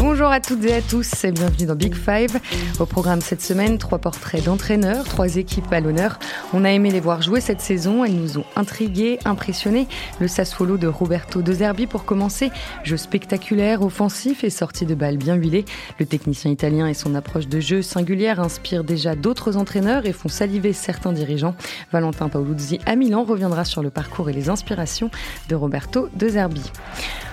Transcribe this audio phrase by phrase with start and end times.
[0.00, 2.40] Bonjour à toutes et à tous et bienvenue dans Big Five.
[2.78, 6.18] Au programme cette semaine, trois portraits d'entraîneurs, trois équipes à l'honneur.
[6.54, 9.86] On a aimé les voir jouer cette saison, elles nous ont intrigués, impressionnés.
[10.18, 12.50] Le Sassuolo de Roberto De Zerbi pour commencer,
[12.82, 15.66] jeu spectaculaire, offensif et sortie de balles bien huilées.
[15.98, 20.30] Le technicien italien et son approche de jeu singulière inspirent déjà d'autres entraîneurs et font
[20.30, 21.54] saliver certains dirigeants.
[21.92, 25.10] Valentin Paoluzzi à Milan reviendra sur le parcours et les inspirations
[25.50, 26.62] de Roberto De Zerbi.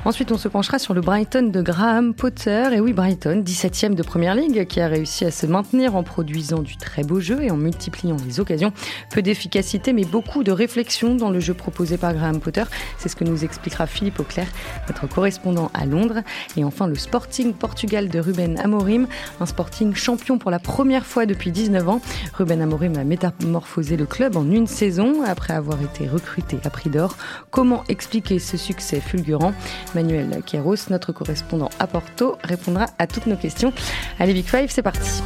[0.05, 2.56] Ensuite, on se penchera sur le Brighton de Graham Potter.
[2.57, 6.63] Et oui, Brighton, 17e de Première Ligue, qui a réussi à se maintenir en produisant
[6.63, 8.73] du très beau jeu et en multipliant les occasions.
[9.11, 12.63] Peu d'efficacité, mais beaucoup de réflexion dans le jeu proposé par Graham Potter.
[12.97, 14.47] C'est ce que nous expliquera Philippe Auclair,
[14.87, 16.21] notre correspondant à Londres.
[16.57, 19.07] Et enfin, le Sporting Portugal de Ruben Amorim,
[19.39, 22.01] un Sporting champion pour la première fois depuis 19 ans.
[22.33, 26.89] Ruben Amorim a métamorphosé le club en une saison après avoir été recruté à prix
[26.89, 27.17] d'or.
[27.51, 29.53] Comment expliquer ce succès fulgurant?
[29.93, 33.73] Manuel Queiroz, notre correspondant à Porto, répondra à toutes nos questions.
[34.19, 35.21] Allez, Big Five, c'est parti.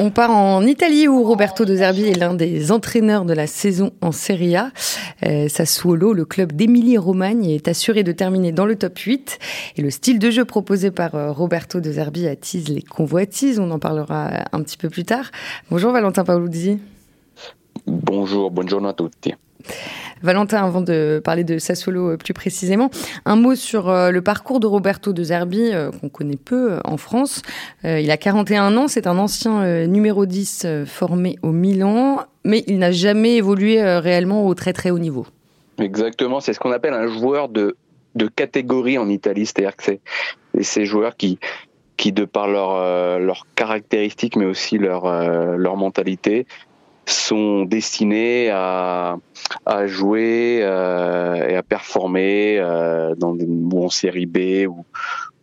[0.00, 3.92] On part en Italie où Roberto De Zerbi est l'un des entraîneurs de la saison
[4.00, 4.70] en Serie A.
[5.24, 9.38] Euh, Sassuolo, le club d'Emilie Romagne, est assuré de terminer dans le top 8.
[9.76, 13.60] Et le style de jeu proposé par euh, Roberto De Zerbi attise les convoitises.
[13.60, 15.30] On en parlera un petit peu plus tard.
[15.70, 16.80] Bonjour Valentin Paoluzzi.
[17.86, 19.34] Bonjour, buongiorno a tutti.
[20.22, 22.90] Valentin, avant de parler de Sassuolo euh, plus précisément,
[23.26, 26.96] un mot sur euh, le parcours de Roberto De Zerbi, euh, qu'on connaît peu en
[26.96, 27.42] France.
[27.84, 32.92] Il a 41 ans, c'est un ancien numéro 10 formé au Milan, mais il n'a
[32.92, 35.26] jamais évolué réellement au très très haut niveau.
[35.78, 37.76] Exactement, c'est ce qu'on appelle un joueur de,
[38.14, 40.00] de catégorie en Italie, c'est-à-dire que c'est
[40.62, 41.38] ces joueurs qui,
[41.98, 45.06] qui de par leurs leur caractéristiques, mais aussi leur,
[45.58, 46.46] leur mentalité,
[47.12, 49.16] sont destinés à,
[49.66, 54.84] à jouer euh, et à performer euh, dans ou en série B ou,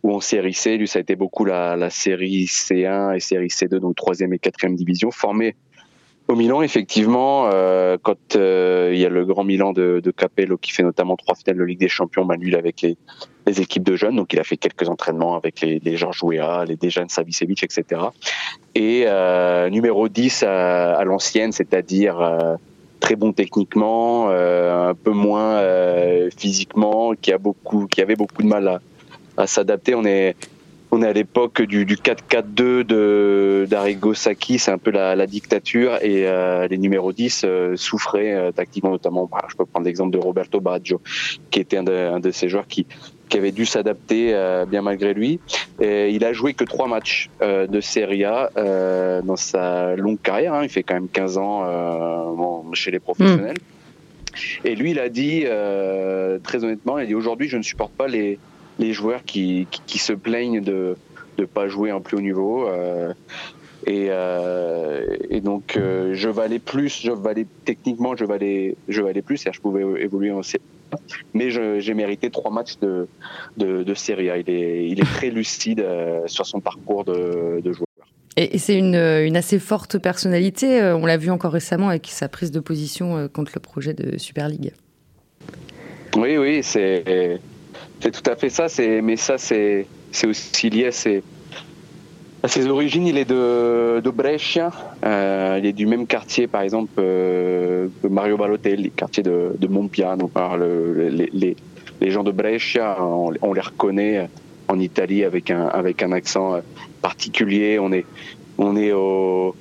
[0.02, 0.76] ou en série C.
[0.76, 4.38] Lui, ça a été beaucoup la, la série C1 et série C2, donc troisième et
[4.38, 5.54] quatrième division, formé
[6.32, 10.72] au Milan, effectivement, euh, quand euh, il y a le grand Milan de, Capello qui
[10.72, 12.96] fait notamment trois finales de Ligue des Champions, bah, lui, avec les,
[13.46, 16.76] équipes de jeunes, donc il a fait quelques entraînements avec les, les Georges Weah, les
[16.76, 18.00] Dejan Savicevic, etc.
[18.74, 22.56] Et euh, numéro 10 à, l'ancienne, c'est-à-dire
[23.00, 25.60] très bon techniquement, un peu moins
[26.36, 28.80] physiquement, qui a beaucoup, qui avait beaucoup de mal à,
[29.36, 29.94] à s'adapter.
[29.94, 30.36] On est
[30.94, 35.26] on est à l'époque du, du 4-4-2 de d'Arrigo Sacchi, c'est un peu la, la
[35.26, 39.26] dictature et euh, les numéros 10 euh, souffraient euh, tactiquement notamment.
[39.26, 41.00] Bah, je peux prendre l'exemple de Roberto Baggio,
[41.50, 42.86] qui était un de, un de ces joueurs qui
[43.30, 44.34] qui avait dû s'adapter
[44.68, 45.40] bien malgré lui.
[45.80, 48.50] Et il a joué que trois matchs de Serie A
[49.22, 50.52] dans sa longue carrière.
[50.52, 50.64] Hein.
[50.64, 53.56] Il fait quand même 15 ans chez les professionnels.
[53.56, 54.66] Mm.
[54.66, 55.46] Et lui, il a dit
[56.42, 58.38] très honnêtement, il a dit aujourd'hui, je ne supporte pas les
[58.78, 60.96] les joueurs qui, qui, se plaignent de
[61.38, 62.68] ne pas jouer en plus haut niveau.
[62.68, 63.12] Euh,
[63.86, 69.22] et, euh, et, donc euh, je valais plus, je valais techniquement, je valais, je valais
[69.22, 70.62] plus, je pouvais évoluer en série
[71.32, 73.08] mais j'ai mérité trois matchs de,
[73.56, 74.36] de, de, Serie A.
[74.36, 77.86] Il est, il est très lucide euh, sur son parcours de, de joueur.
[78.36, 80.82] Et, c'est une, une, assez forte personnalité.
[80.92, 84.48] On l'a vu encore récemment avec sa prise de position contre le projet de Super
[84.48, 84.74] League.
[86.14, 87.40] Oui, oui, c'est
[88.02, 88.66] c'est tout à fait ça.
[89.02, 89.86] Mais ça, c'est,
[90.24, 93.06] aussi lié à ses, origines.
[93.06, 94.72] Il est de, Brescia.
[95.04, 99.66] Euh, il est du même quartier, par exemple, euh, que Mario Balotelli, quartier de, de
[99.68, 100.30] Monpiano.
[100.34, 101.56] Alors, le, les,
[102.10, 104.28] gens de Brescia, on, on, les reconnaît
[104.66, 106.60] en Italie avec un, avec un accent
[107.00, 107.78] particulier.
[107.78, 108.04] On est,
[108.62, 109.54] on est au,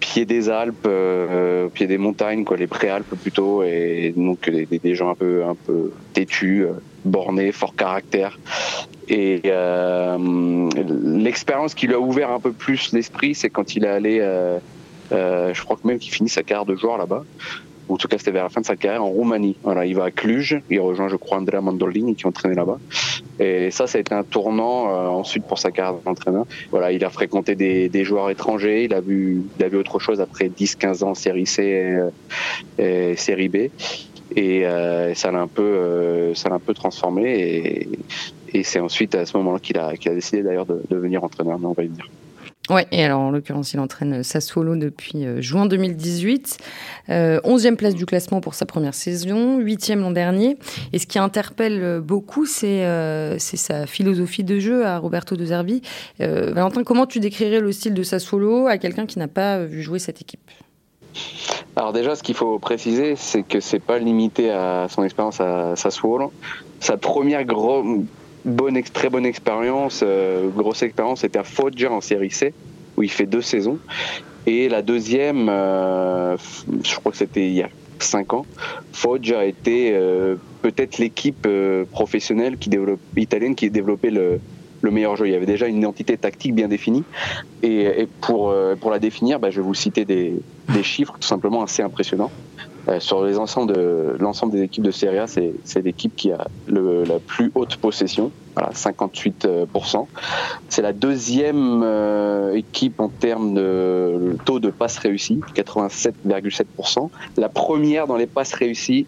[0.00, 4.94] pied des Alpes, euh, au pied des montagnes, quoi, les préalpes plutôt, et donc des,
[4.94, 6.72] gens un peu, un peu têtus, euh,
[7.04, 8.38] bornés, fort caractère.
[9.08, 10.68] Et euh,
[11.02, 14.18] l'expérience qui lui a ouvert un peu plus l'esprit, c'est quand il est allé,
[15.10, 17.24] je crois que même qu'il finit sa carrière de joueur là-bas,
[17.88, 19.56] en tout cas c'était vers la fin de sa carrière en Roumanie.
[19.62, 22.78] Voilà, il va à Cluj, il rejoint je crois Andrea Mandolini qui entraînait là-bas.
[23.40, 26.44] Et ça, ça a été un tournant euh, ensuite pour sa carrière d'entraîneur.
[26.70, 30.20] Voilà, il a fréquenté des, joueurs étrangers, il a vu, il a vu autre chose
[30.20, 32.10] après 10-15 ans en série C
[32.78, 33.56] et, et série B.
[34.36, 37.88] Et euh, ça l'a un peu, euh, ça l'a un peu transformé.
[38.54, 41.66] Et, c'est ensuite à ce moment-là qu'il a, décidé d'ailleurs de, de devenir entraîneur, mais
[41.66, 41.90] on va y.
[42.70, 46.58] Ouais, et alors en l'occurrence, il entraîne Sassuolo depuis euh, juin 2018.
[47.08, 50.58] Euh, 11e place du classement pour sa première saison, 8e l'an dernier.
[50.92, 55.46] Et ce qui interpelle euh, beaucoup, c'est euh, sa philosophie de jeu à Roberto De
[55.46, 55.80] Zerbi.
[56.20, 59.82] Euh, Valentin, comment tu décrirais le style de Sassuolo à quelqu'un qui n'a pas vu
[59.82, 60.50] jouer cette équipe?
[61.74, 65.74] Alors déjà, ce qu'il faut préciser, c'est que c'est pas limité à son expérience à
[65.74, 66.32] Sassuolo.
[66.80, 68.04] Sa première gros,
[68.44, 70.04] bonne, très bonne expérience,
[70.56, 72.52] grosse expérience, c'était à Foggia en série C,
[72.96, 73.78] où il fait deux saisons.
[74.46, 77.68] Et la deuxième, je crois que c'était il y a
[77.98, 78.46] cinq ans,
[78.92, 79.92] Foggia a été
[80.62, 81.46] peut-être l'équipe
[81.90, 82.56] professionnelle
[83.16, 84.40] italienne qui a développé le,
[84.82, 85.26] le meilleur jeu.
[85.26, 87.04] Il y avait déjà une identité tactique bien définie.
[87.62, 90.40] Et, pour, euh, la définir, bah, je vais vous citer des
[90.82, 92.30] chiffres tout simplement assez impressionnants.
[92.88, 97.76] Euh, sur l'ensemble des équipes de Serie A, c'est l'équipe qui a la plus haute
[97.76, 100.06] possession, voilà, 58%.
[100.68, 107.10] C'est la deuxième euh, équipe en termes de taux de passes réussies, 87,7%.
[107.36, 109.06] La première dans les passes réussies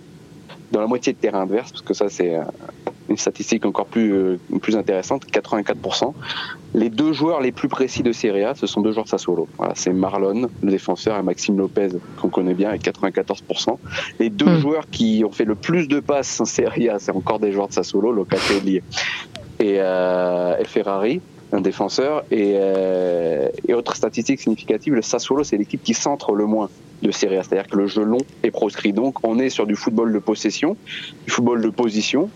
[0.73, 2.39] dans la moitié de terrain adverse, parce que ça c'est
[3.11, 6.15] une statistique encore plus, euh, plus intéressante, 84%.
[6.75, 9.49] Les deux joueurs les plus précis de Serie A, ce sont deux joueurs de Sassuolo.
[9.59, 11.89] Voilà, c'est Marlon, le défenseur, et Maxime Lopez,
[12.21, 13.77] qu'on connaît bien, avec 94%.
[14.21, 14.61] Les deux hmm.
[14.61, 17.69] joueurs qui ont fait le plus de passes en Serie A, c'est encore des joueurs
[17.69, 18.77] de Sassuolo, Locatelli
[19.59, 21.21] et, euh, et Ferrari
[21.53, 22.25] un défenseur.
[22.31, 26.69] Et, euh, et, autre statistique significative, le Sassuolo, c'est l'équipe qui centre le moins
[27.03, 27.43] de Serie A.
[27.43, 28.93] C'est-à-dire que le jeu long est proscrit.
[28.93, 30.77] Donc, on est sur du football de possession,
[31.25, 32.31] du football de position,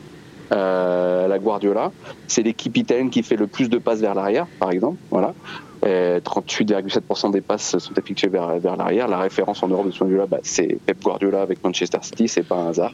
[0.53, 1.93] euh, la Guardiola.
[2.27, 4.99] C'est l'équipe italienne qui fait le plus de passes vers l'arrière, par exemple.
[5.11, 5.35] Voilà.
[5.83, 9.07] 38,7% des passes sont effectuées vers, vers l'arrière.
[9.07, 12.43] La référence en Europe de ce vue-là, bah, c'est Pep Guardiola avec Manchester City, c'est
[12.43, 12.93] pas un hasard.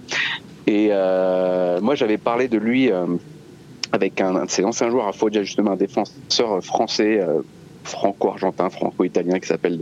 [0.67, 3.06] Et euh, moi, j'avais parlé de lui euh,
[3.93, 7.25] avec un, de ses anciens joueurs à Foggia, justement un défenseur français.
[7.82, 9.81] Franco-argentin, franco-italien qui s'appelle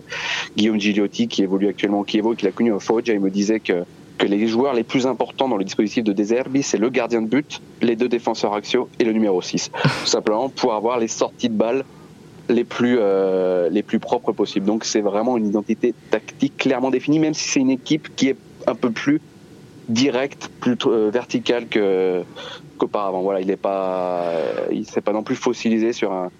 [0.56, 3.14] Guillaume Gigliotti, qui évolue actuellement au Chievo, qui l'a connu à Foggia.
[3.14, 3.85] Il me disait que
[4.19, 7.29] que les joueurs les plus importants dans le dispositif de Deserbi, c'est le gardien de
[7.29, 9.70] but, les deux défenseurs axiaux et le numéro 6.
[9.82, 11.85] Tout simplement pour avoir les sorties de balles
[12.49, 14.67] les plus, euh, les plus propres possibles.
[14.67, 18.37] Donc c'est vraiment une identité tactique clairement définie, même si c'est une équipe qui est
[18.67, 19.20] un peu plus
[19.88, 22.23] directe, plus euh, verticale que
[22.79, 23.23] qu'auparavant.
[23.23, 24.32] Voilà, il n'est pas,
[24.71, 26.31] il s'est pas non plus fossilisé sur un,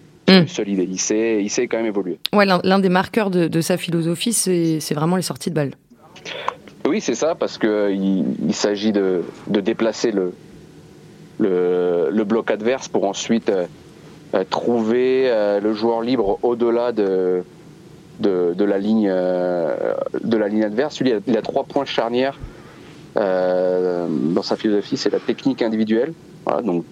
[0.47, 0.87] seul idée.
[0.91, 2.19] Il sait, il sait quand même évoluer.
[2.35, 5.73] Ouais, l'un des marqueurs de, de sa philosophie, c'est vraiment les sorties de balles.
[6.89, 10.33] Oui, c'est ça, parce qu'il il, s'agit de, déplacer le,
[12.25, 13.67] bloc adverse pour ensuite euh,
[14.35, 17.45] euh, trouver euh, le joueur libre au-delà de,
[18.21, 19.11] la ligne,
[20.65, 21.01] adverse.
[21.01, 22.39] Il a, trois points charnières
[23.15, 26.15] dans sa philosophie, c'est la technique individuelle,
[26.65, 26.87] donc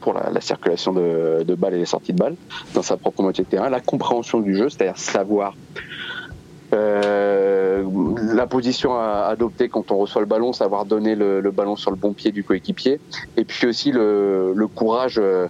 [0.00, 2.36] pour la, circulation de, de, balles et les sorties de balles
[2.72, 5.54] dans sa propre moitié de terrain, la compréhension du jeu, c'est-à-dire savoir
[6.72, 7.82] euh,
[8.34, 11.96] la position à adopter quand on reçoit le ballon, savoir donner le, ballon sur le
[11.96, 12.98] bon pied du coéquipier,
[13.36, 15.48] et puis aussi le, courage euh,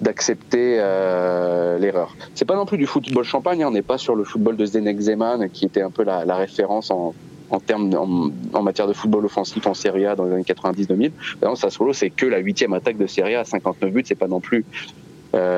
[0.00, 2.16] d'accepter euh, l'erreur.
[2.34, 3.68] C'est pas non plus du football champagne, hein.
[3.68, 6.90] on n'est pas sur le football de Zdenek Zeman qui était un peu la, référence
[6.90, 7.14] en,
[7.66, 7.92] termes
[8.52, 11.10] en, matière de football offensif en Serie A dans les années 90-2000.
[11.56, 14.28] ça solo c'est que la huitième attaque de Serie A à 59 buts, c'est pas
[14.28, 14.64] non plus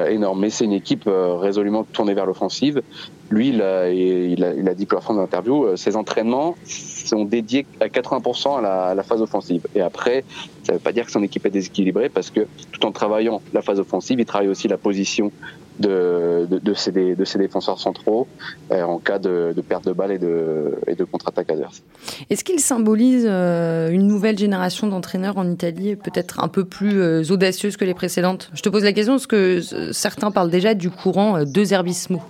[0.08, 0.40] énorme.
[0.40, 2.82] Mais c'est une équipe euh, résolument tournée vers l'offensive.
[3.30, 7.66] Lui, il a, il, a, dit plusieurs fois dans l'interview, euh, ses entraînements sont dédiés
[7.80, 9.66] à 80% à la, à la, phase offensive.
[9.74, 10.24] Et après,
[10.62, 13.40] ça ne veut pas dire que son équipe est déséquilibrée parce que tout en travaillant
[13.52, 15.32] la phase offensive, il travaille aussi la position
[15.78, 18.26] de, de, de, ses, de ses défenseurs centraux
[18.70, 21.82] euh, en cas de, perte de balle et de, et de contre-attaque adverse.
[22.30, 27.22] Est-ce qu'il symbolise euh, une nouvelle génération d'entraîneurs en Italie, peut-être un peu plus euh,
[27.30, 28.50] audacieuse que les précédentes?
[28.54, 29.60] Je te pose la question parce que
[29.92, 32.22] certains parlent déjà du courant de Zerbismo.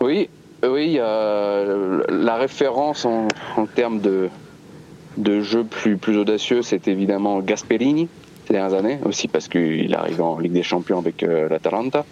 [0.00, 0.28] Oui,
[0.62, 4.28] oui, la référence en, en termes de,
[5.16, 8.08] de jeu plus, plus audacieux, c'est évidemment Gasperini
[8.46, 12.04] ces dernières années, aussi parce qu'il arrive en Ligue des Champions avec l'Atalanta.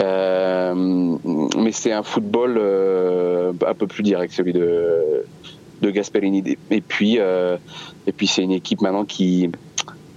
[0.00, 0.74] Euh,
[1.58, 5.24] mais c'est un football euh, un peu plus direct, celui de,
[5.82, 6.56] de Gasperini.
[6.70, 7.56] Et puis, euh,
[8.06, 9.50] et puis c'est une équipe maintenant qui,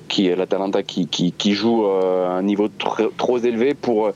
[0.08, 4.12] qui l'Atalanta, qui, qui, qui joue à un niveau trop, trop élevé pour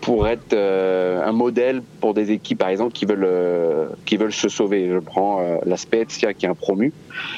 [0.00, 4.88] pour être un modèle pour des équipes par exemple qui veulent qui veulent se sauver.
[4.88, 6.92] Je prends la Spezia qui est un promu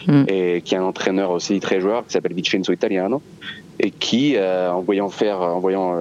[0.07, 0.25] mm.
[0.29, 3.23] et qui est un entraîneur aussi très joueur qui s'appelle Vincenzo Italiano
[3.79, 5.97] et qui en voyant faire en voyant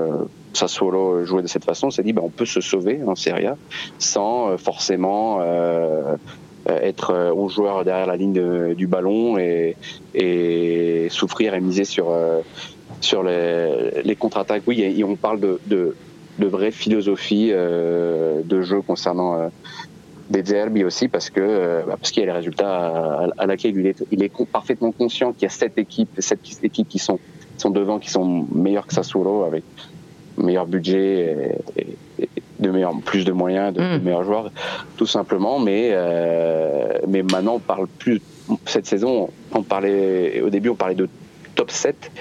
[0.54, 3.58] Sassuolo jouait de cette façon, s'est dit ben, on peut se sauver en Serie A
[3.98, 6.16] sans euh, forcément euh,
[6.68, 9.76] être euh, au joueur derrière la ligne du ballon et,
[11.10, 12.14] souffrir et miser sur,
[13.02, 14.64] sur les, contre-attaques.
[14.68, 15.96] Oui, on parle de, de,
[16.38, 19.50] de vraie philosophie de jeu concernant
[20.30, 23.88] des Zerbi aussi parce que bah, parce qu'il y a les résultats à, laquelle il
[23.88, 27.20] est, il est parfaitement conscient qu'il y a sept équipes, sept équipes qui sont,
[27.58, 29.64] sont devant, qui sont meilleures que Sassuolo avec
[30.40, 31.88] meilleur budget et,
[32.60, 34.04] de meilleurs, plus de moyens, de, hmm.
[34.04, 34.52] meilleurs joueurs,
[34.98, 35.60] tout simplement.
[35.60, 38.22] Mais, euh, mais maintenant, on parle plus.
[38.66, 41.08] Cette saison, on parlait, au début, on parlait de
[41.56, 42.12] top 7.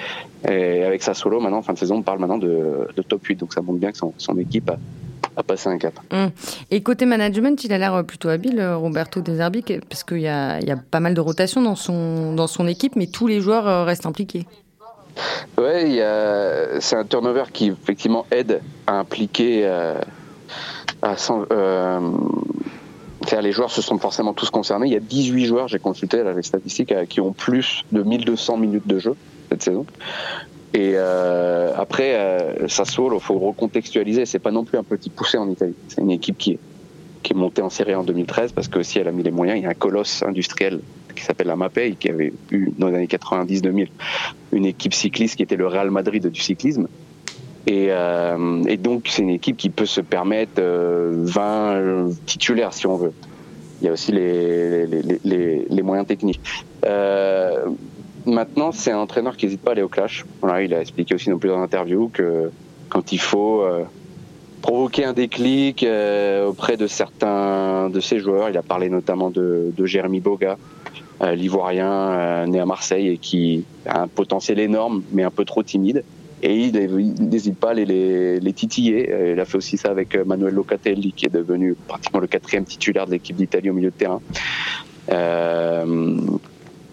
[0.49, 3.37] Et avec sa solo, maintenant, en fin de saison, on parle maintenant de, top 8.
[3.37, 4.71] Donc ça montre bien que son, équipe
[5.37, 5.95] a, passé un cap.
[6.13, 6.31] Hum.
[6.71, 10.61] Et côté management, il a l'air plutôt habile, Roberto De Zerbi, parce qu'il y a,
[10.61, 13.67] y a pas mal de rotation dans son, dans son équipe, mais tous les joueurs
[13.67, 14.47] euh, restent impliqués.
[15.57, 16.01] Ouais,
[16.81, 20.01] c'est un turnover qui effectivement aide à impliquer euh,
[21.03, 21.15] à,
[21.53, 22.01] euh,
[23.41, 24.87] les joueurs se sont forcément tous concernés.
[24.87, 28.57] Il y a 18 joueurs, j'ai consulté les statistiques, euh, qui ont plus de 1200
[28.57, 29.15] minutes de jeu
[29.51, 29.87] cette saison.
[30.75, 34.27] Et après, euh, Sassuolo, il faut recontextualiser.
[34.27, 35.75] C'est pas non plus un petit poussé en Italie.
[35.89, 36.59] C'est une équipe qui est,
[37.23, 39.59] qui est montée en série en 2013 parce que si elle a mis les moyens,
[39.59, 40.81] il y a un colosse industriel
[41.19, 43.89] qui s'appelle la Mapei qui avait eu dans les années 90-2000
[44.53, 46.89] une équipe cycliste qui était le Real Madrid du cyclisme.
[47.67, 52.97] Et, euh, donc c'est une équipe qui peut se permettre 20 euh, titulaires si on
[52.97, 53.13] veut.
[53.81, 56.41] Il y a aussi les, moyens techniques.
[56.85, 57.67] Euh,
[58.27, 60.25] maintenant, c'est un entraîneur qui n'hésite pas à aller au clash.
[60.63, 62.51] Il a expliqué aussi dans plusieurs interviews que
[62.89, 63.65] quand il faut
[64.63, 65.87] provoquer un déclic
[66.47, 70.57] auprès de certains de ses joueurs, il a parlé notamment de, de Jérémy Boga,
[71.21, 76.05] l'ivoirien né à Marseille et qui a un potentiel énorme, mais un peu trop timide
[76.43, 76.73] et il
[77.29, 79.11] n'hésite pas à les, les, titiller.
[79.11, 82.27] Euh, il a fait aussi ça avec euh, Manuel Locatelli, qui est devenu pratiquement le
[82.27, 84.21] quatrième titulaire de l'équipe d'Italie au milieu de terrain.
[85.11, 86.17] Euh,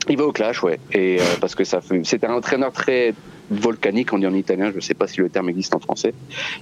[0.07, 3.13] il va au clash, ouais, et euh, parce que ça c'était un entraîneur très
[3.49, 6.13] volcanique, on dit en italien, je ne sais pas si le terme existe en français.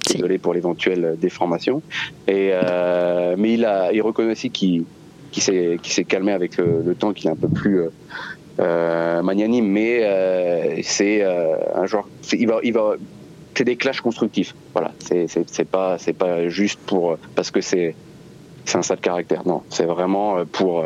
[0.09, 1.81] Désolé pour l'éventuelle déformation.
[2.27, 4.83] Et euh, mais il a, il reconnaît aussi qu'il
[5.33, 7.81] qui s'est qui s'est calmé avec le, temps, qu'il est un peu plus
[8.59, 12.93] euh, magnanime, mais euh, c'est euh, un genre, il va, il va,
[13.55, 14.55] c'est des clashs constructifs.
[14.73, 17.95] Voilà, c'est c'est pas c'est pas juste pour parce que c'est
[18.65, 19.45] c'est un sale caractère.
[19.45, 20.85] Non, c'est vraiment pour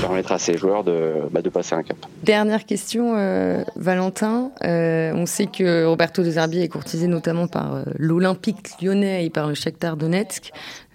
[0.00, 1.96] permettre à ces joueurs de, bah, de passer un cap.
[2.22, 4.50] Dernière question, euh, Valentin.
[4.64, 9.30] Euh, on sait que Roberto De Zerbi est courtisé notamment par euh, l'Olympique lyonnais et
[9.30, 10.50] par le Shakhtar Donetsk.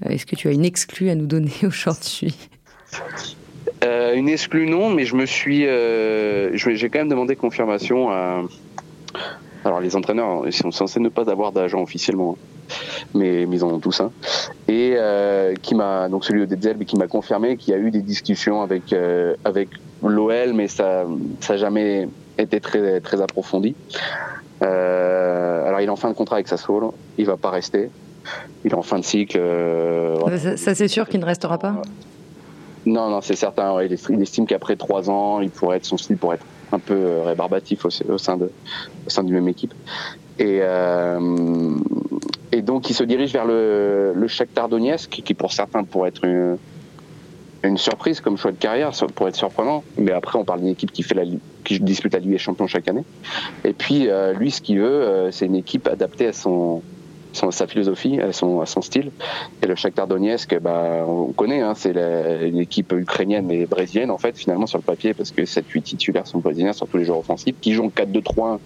[0.06, 2.36] Est-ce que tu as une exclue à nous donner aujourd'hui?
[3.84, 8.44] Une exclue non, mais je me suis, j'ai quand même demandé confirmation à.
[9.64, 12.38] Alors les entraîneurs, ils sont censés ne pas avoir d'agent officiellement,
[13.14, 14.12] mais, ils en ont tous un.
[14.68, 17.92] Et euh, qui m'a donc celui de Delzerbe qui m'a confirmé qu'il y a eu
[17.92, 18.94] des discussions avec
[19.46, 19.70] avec
[20.04, 21.06] l'OL, mais ça
[21.40, 23.76] ça jamais été très très approfondi.
[24.62, 27.90] alors il est en fin de contrat avec Sassuolo, il va pas rester.
[28.64, 29.40] Il est en fin de cycle.
[30.38, 31.82] ça, ça c'est sûr qu'il ne restera pas?
[32.86, 33.82] Non, non, c'est certain.
[33.84, 37.24] il, estime qu'après trois ans, il pourrait être son style pourrait être un peu euh,
[37.24, 38.52] rébarbatif au, sein de
[39.06, 39.74] au sein d'une même équipe.
[40.40, 41.78] Et euh,
[42.52, 44.70] et donc il se dirige vers le le Shakhtar
[45.10, 46.58] qui pour certains pourrait être une,
[47.64, 49.84] une surprise comme choix de carrière, pourrait être surprenant.
[49.98, 51.24] Mais après, on parle d'une équipe qui fait la
[51.64, 53.04] qui dispute la Ligue des Champions chaque année.
[53.64, 56.82] Et puis euh, lui, ce qu'il veut, c'est une équipe adaptée à son
[57.34, 59.12] sa philosophie, à son, son style.
[59.62, 64.18] Et le Shakhtar Donetsk, bah, on connaît, hein, c'est une équipe ukrainienne mais brésilienne en
[64.18, 67.20] fait, finalement sur le papier, parce que 7-8 titulaires sont brésiliens sur tous les joueurs
[67.20, 68.60] offensifs, qui jouent 4-2-3-1.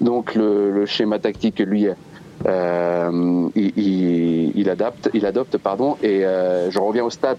[0.00, 1.88] Donc le, schéma tactique, lui,
[2.46, 5.96] euh, il, adapte, il adopte, pardon.
[6.02, 7.36] Et euh, je reviens au stats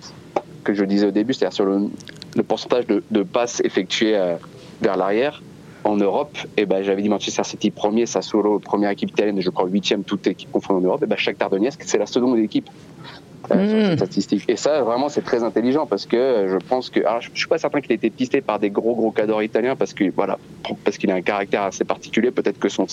[0.64, 4.36] que je disais au début, c'est-à-dire sur le, pourcentage de, de passes effectuées euh,
[4.82, 5.42] vers l'arrière
[5.84, 9.50] en Europe, et eh ben, j'avais dit Manchester City premier, Sassuolo première équipe italienne, je
[9.50, 12.70] crois huitième, toute équipe confondue en Europe, et ben, Shakhtar Donetsk, c'est la seconde équipe.
[13.50, 14.38] Euh, mmh.
[14.48, 17.58] Et ça, vraiment, c'est très intelligent parce que je pense que, alors, je, suis pas
[17.58, 20.38] certain qu'il ait été pisté par des gros gros cadors italiens parce que voilà,
[20.86, 22.32] parce qu'il a un caractère assez particulier.
[22.32, 22.86] Peut-être que son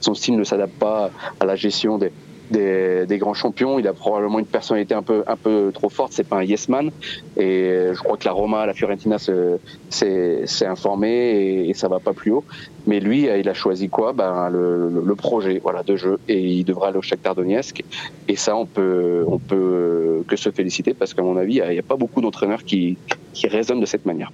[0.00, 2.12] son style ne s'adapte pas à la gestion des
[2.50, 3.78] des, des, grands champions.
[3.78, 6.12] Il a probablement une personnalité un peu un peu trop forte.
[6.12, 6.90] C'est pas un yes man.
[7.36, 12.12] Et je crois que la Roma, la Fiorentina s'est informé et, et, ça va pas
[12.12, 12.44] plus haut.
[12.86, 14.12] Mais lui, il a choisi quoi?
[14.12, 16.18] Ben le, le, projet, voilà, de jeu.
[16.28, 17.84] Et il devra aller au Shakhtar Donetsk.
[18.28, 21.78] Et ça, on peut on peut que se féliciter parce qu'à mon avis, il n'y
[21.78, 22.96] a, pas beaucoup d'entraîneurs qui
[23.32, 24.32] qui raisonnent de cette manière.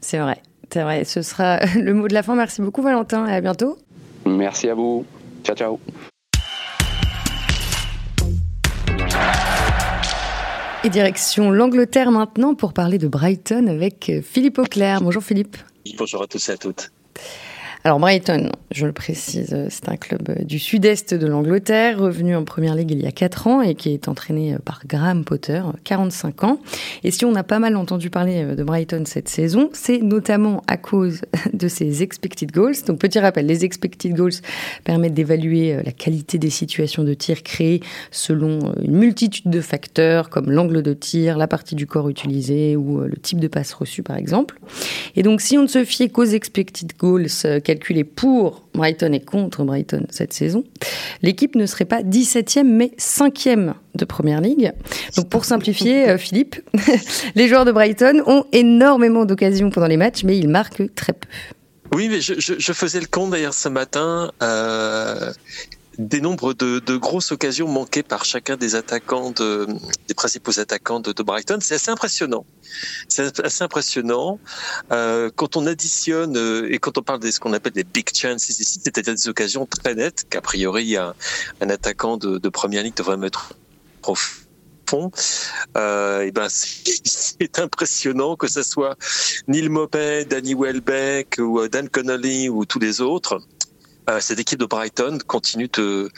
[0.00, 0.40] C'est vrai.
[0.70, 1.04] C'est vrai.
[1.04, 2.34] Ce sera le mot de la fin.
[2.34, 3.78] Merci beaucoup, Valentin, et à bientôt.
[4.26, 5.04] Merci à vous.
[5.44, 5.78] Ciao, ciao.
[10.84, 15.00] Et direction l'Angleterre maintenant pour parler de Brighton avec Philippe Auclair.
[15.00, 15.56] Bonjour Philippe.
[15.96, 16.92] Bonjour à tous et à toutes.
[17.86, 22.74] Alors Brighton, je le précise, c'est un club du sud-est de l'Angleterre, revenu en Première
[22.74, 26.60] Ligue il y a 4 ans et qui est entraîné par Graham Potter, 45 ans.
[27.02, 30.78] Et si on a pas mal entendu parler de Brighton cette saison, c'est notamment à
[30.78, 31.20] cause
[31.52, 32.76] de ses expected goals.
[32.86, 34.32] Donc petit rappel, les expected goals
[34.84, 40.50] permettent d'évaluer la qualité des situations de tir créées selon une multitude de facteurs comme
[40.50, 44.16] l'angle de tir, la partie du corps utilisée ou le type de passe reçue par
[44.16, 44.58] exemple.
[45.16, 47.28] Et donc si on ne se fiait qu'aux expected goals
[47.74, 50.64] calculés pour Brighton et contre Brighton cette saison,
[51.22, 54.72] l'équipe ne serait pas 17e mais 5e de Première Ligue.
[55.16, 56.56] Donc pour simplifier, euh, Philippe,
[57.34, 61.28] les joueurs de Brighton ont énormément d'occasions pendant les matchs mais ils marquent très peu.
[61.94, 64.32] Oui, mais je, faisais le compte d'ailleurs ce matin.
[64.42, 65.32] Euh,
[65.98, 69.66] des nombres de, de, grosses occasions manquées par chacun des attaquants, de,
[70.08, 71.58] des principaux attaquants de, de Brighton.
[71.60, 72.44] C'est assez impressionnant.
[73.08, 74.38] C'est assez impressionnant.
[74.92, 78.08] Euh, quand on additionne euh, et quand on parle de ce qu'on appelle des big
[78.14, 81.14] chances c'est-à-dire des occasions très nettes qu'a priori un,
[81.60, 83.54] un attaquant de, de, première ligue devrait mettre
[84.88, 85.10] fond.
[85.76, 88.96] Euh, et ben c'est impressionnant que ce soit
[89.48, 93.40] Neil Moped, Danny Welbeck ou euh, Dan Connolly ou tous les autres
[94.20, 96.10] cette équipe de Brighton continue de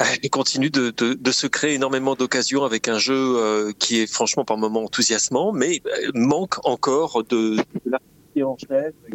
[0.00, 4.06] euh, continue de, de, de, se créer énormément d'occasions avec un jeu euh, qui est
[4.06, 5.82] franchement par moments enthousiasmant, mais
[6.14, 7.98] manque encore de, de la
[8.42, 8.56] en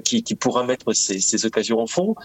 [0.04, 2.16] qui, pourra mettre ces, occasions en fond.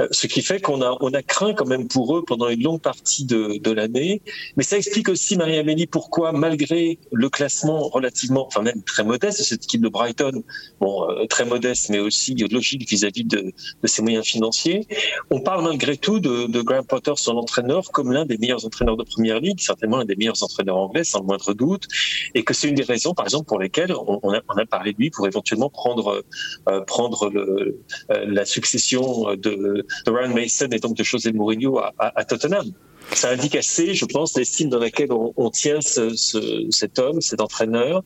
[0.00, 2.62] Euh, ce qui fait qu'on a, on a craint quand même pour eux pendant une
[2.62, 4.22] longue partie de, de l'année.
[4.56, 9.44] Mais ça explique aussi, Marie-Amélie, pourquoi, malgré le classement relativement, enfin même très modeste de
[9.44, 10.42] cette équipe de Brighton,
[10.80, 14.86] bon, euh, très modeste, mais aussi logique vis-à-vis de, de, ses moyens financiers,
[15.30, 19.04] on parle malgré tout de, Graham Potter, son entraîneur, comme l'un des meilleurs entraîneurs de
[19.04, 21.86] Première Ligue, certainement l'un des meilleurs entraîneurs anglais, sans le moindre doute,
[22.34, 24.66] et que c'est une des raisons, par exemple, pour lesquelles on, on, a, on a
[24.66, 26.22] parlé de lui pour éventuellement prendre euh,
[26.86, 27.78] prendre le,
[28.10, 29.36] euh, la succession de,
[30.06, 32.72] de, Ryan Mason et donc de José Mourinho à, Tottenham.
[33.12, 37.40] Ça indique assez, je pense, l'estime dans laquelle on, tient ce, ce, cet homme, cet
[37.40, 38.04] entraîneur,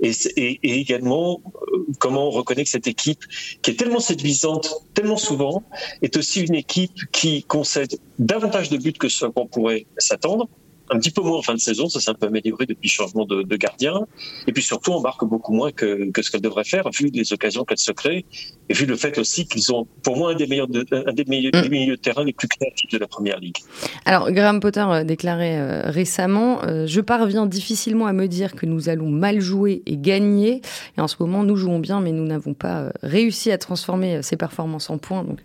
[0.00, 3.24] et, et, et, également euh, comment on reconnaît que cette équipe,
[3.62, 5.64] qui est tellement séduisante, tellement souvent,
[6.00, 10.48] est aussi une équipe qui concède davantage de buts que ce qu'on pourrait s'attendre
[10.90, 12.92] un petit peu moins en fin de saison, ça s'est un peu amélioré depuis le
[12.92, 14.06] changement de, de, gardien.
[14.46, 17.32] Et puis surtout, on marque beaucoup moins que, que ce qu'elle devrait faire, vu les
[17.32, 18.24] occasions qu'elle se crée,
[18.68, 21.24] et vu le fait aussi qu'ils ont, pour moi, un des meilleurs, de, un des,
[21.24, 21.68] meilleurs, mm.
[21.68, 23.56] milieux de terrain les plus créatifs de la première ligue.
[24.04, 28.66] Alors, Graham Potter euh, déclarait euh, récemment euh, Je parviens difficilement à me dire que
[28.66, 30.60] nous allons mal jouer et gagner.
[30.96, 34.36] Et en ce moment, nous jouons bien, mais nous n'avons pas réussi à transformer ces
[34.36, 35.24] performances en points.
[35.24, 35.40] Donc,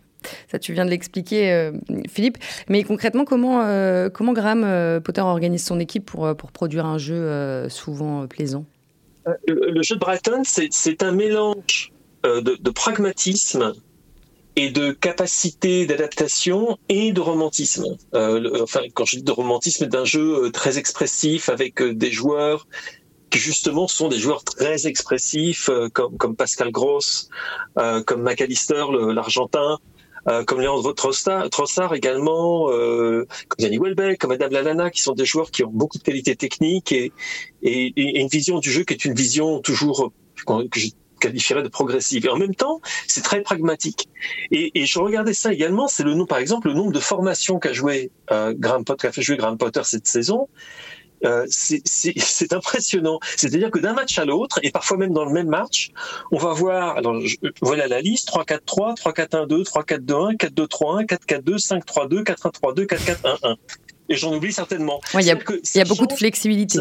[0.49, 1.71] ça, tu viens de l'expliquer, euh,
[2.09, 2.37] Philippe.
[2.69, 6.97] Mais concrètement, comment, euh, comment Graham euh, Potter organise son équipe pour, pour produire un
[6.97, 8.65] jeu souvent plaisant?
[9.47, 11.91] Le, jeu de Brighton, c'est un mélange
[12.23, 13.73] de, pragmatisme
[14.55, 17.85] et de capacité d'adaptation et de romantisme.
[18.13, 22.67] enfin, quand je dis de romantisme, d'un jeu très expressif avec des joueurs
[23.29, 27.29] qui justement sont des joueurs très expressifs, comme, comme Pascal Gross,
[27.75, 29.77] comme McAllister, l'Argentin,
[30.27, 35.25] euh, comme Leandro Trossard, également, euh, comme Danny Welbeck, comme Adam Lallana, qui sont des
[35.25, 37.11] joueurs qui ont beaucoup de qualités techniques et,
[37.63, 40.11] et, une vision du jeu qui est une vision toujours
[40.45, 40.89] que je
[41.21, 42.25] qualifierais de progressive.
[42.25, 44.09] Et en même temps, c'est très pragmatique.
[44.51, 47.59] Et, et, je regardais ça également, c'est le nom, par exemple, le nombre de formations
[47.59, 50.49] qu'a joué euh, Graham Potter, qu'a fait jouer Graham Potter cette saison.
[51.25, 53.19] Euh, c'est impressionnant.
[53.35, 55.91] C'est-à-dire que d'un match à l'autre, et parfois même dans le même match,
[56.31, 57.19] on va voir, alors
[57.61, 63.55] voilà la liste, 3-4-3, 3-4-1-2, 3-4-2-1, 4-2-3-1, 4-4-2, 5-3-2, 4-1-3-2, 4-4-1-1.
[64.09, 64.99] Et j'en oublie certainement.
[65.13, 65.37] Il y a,
[65.75, 66.79] y a beaucoup de flexibilité.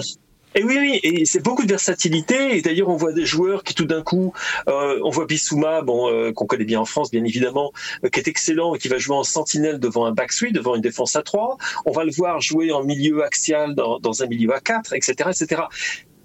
[0.57, 2.57] Et oui, oui, et c'est beaucoup de versatilité.
[2.57, 4.33] Et d'ailleurs, on voit des joueurs qui tout d'un coup,
[4.69, 7.73] euh, on voit Bissouma, bon, euh, qu'on connaît bien en France, bien évidemment,
[8.05, 10.75] euh, qui est excellent et qui va jouer en sentinelle devant un back three, devant
[10.75, 11.57] une défense à 3.
[11.87, 15.63] On va le voir jouer en milieu axial dans, un milieu à 4, etc., etc.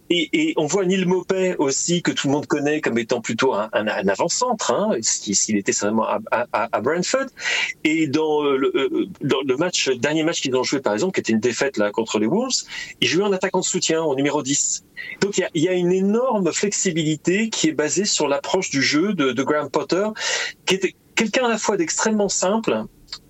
[0.10, 3.54] Et, et, on voit Neil Mopet aussi, que tout le monde connaît comme étant plutôt
[3.54, 7.26] un, un, avant-centre, hein, s'il était seulement à, à, à, Brentford.
[7.84, 11.22] Et dans le, euh, dans le match, dernier match qu'ils ont joué, par exemple, qui
[11.22, 12.63] était une défaite là contre les Wolves,
[13.02, 14.84] il jouait en attaquant de soutien, au numéro 10.
[15.22, 18.82] Donc il y a, y a, une énorme flexibilité qui est basée sur l'approche du
[18.82, 20.08] jeu de, de Graham Potter,
[20.65, 22.86] qui était quelqu'un à la fois d'extrêmement simple,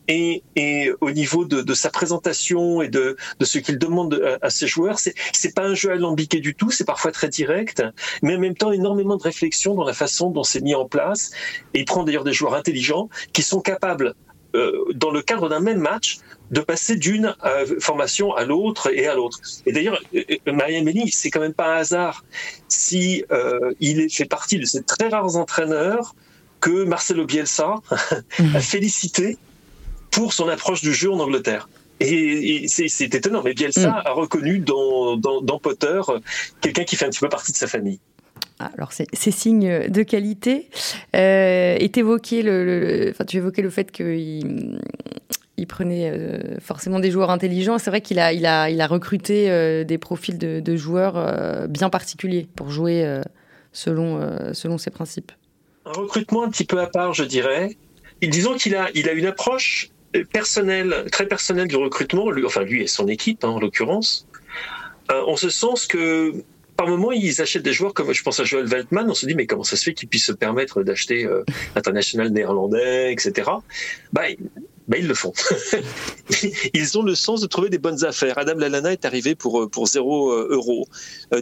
[0.08, 4.50] et, et au niveau de, de, sa présentation et de, de ce qu'il demande à,
[4.50, 7.84] ses joueurs, c'est c'est pas un jeu alambiqué du tout, c'est parfois très direct,
[8.22, 11.32] mais en même temps énormément de réflexion dans la façon dont c'est mis en place.
[11.74, 14.13] Et il prend d'ailleurs des joueurs intelligents qui sont capables
[14.56, 16.20] euh, dans le cadre d'un même match,
[16.52, 19.39] de passer d'une euh, formation à l'autre et à l'autre.
[19.65, 22.24] Et d'ailleurs, euh, Marie Amélie, c'est quand même pas un hasard
[22.70, 23.24] si
[23.80, 26.15] il fait partie de ces très rares entraîneurs
[26.62, 29.38] que Marcelo Bielsa a félicité
[30.15, 31.69] pour son approche du jeu en Angleterre.
[31.99, 34.01] Et, c'est étonnant, mais Bielsa mm.
[34.06, 36.01] a reconnu dans, dans, Potter
[36.62, 37.99] quelqu'un qui fait un petit peu partie de sa famille.
[38.60, 40.69] Ah, alors, c'est signe de qualité.
[41.15, 44.80] Euh, et évoqué le, enfin, tu évoquais le fait qu'il
[45.58, 47.78] il prenait euh, forcément des joueurs intelligents.
[47.78, 51.17] C'est vrai qu'il a, il a, il a recruté euh, des profils de, de joueurs
[51.17, 53.06] euh, bien particuliers pour jouer
[53.73, 55.34] selon, selon ses principes.
[55.86, 57.75] Un recrutement un petit peu à part, je dirais.
[58.21, 59.91] Disons qu'il a, il a une approche
[60.23, 64.28] personnelle, très personnelle du recrutement, lui, enfin lui et son équipe hein, en l'occurrence,
[65.10, 66.34] en ce sens que
[66.75, 69.10] par moment, ils achètent des joueurs comme je pense à Joel Veltman.
[69.10, 71.43] On se dit mais comment ça se fait qu'ils puissent se permettre d'acheter euh,
[71.75, 73.49] international néerlandais, etc.
[74.12, 74.23] Bah,
[74.88, 75.34] bah, ils le font.
[76.74, 78.38] ils ont le sens de trouver des bonnes affaires.
[78.38, 80.88] Adam Lallana est arrivé pour euh, pour zéro euh, euro.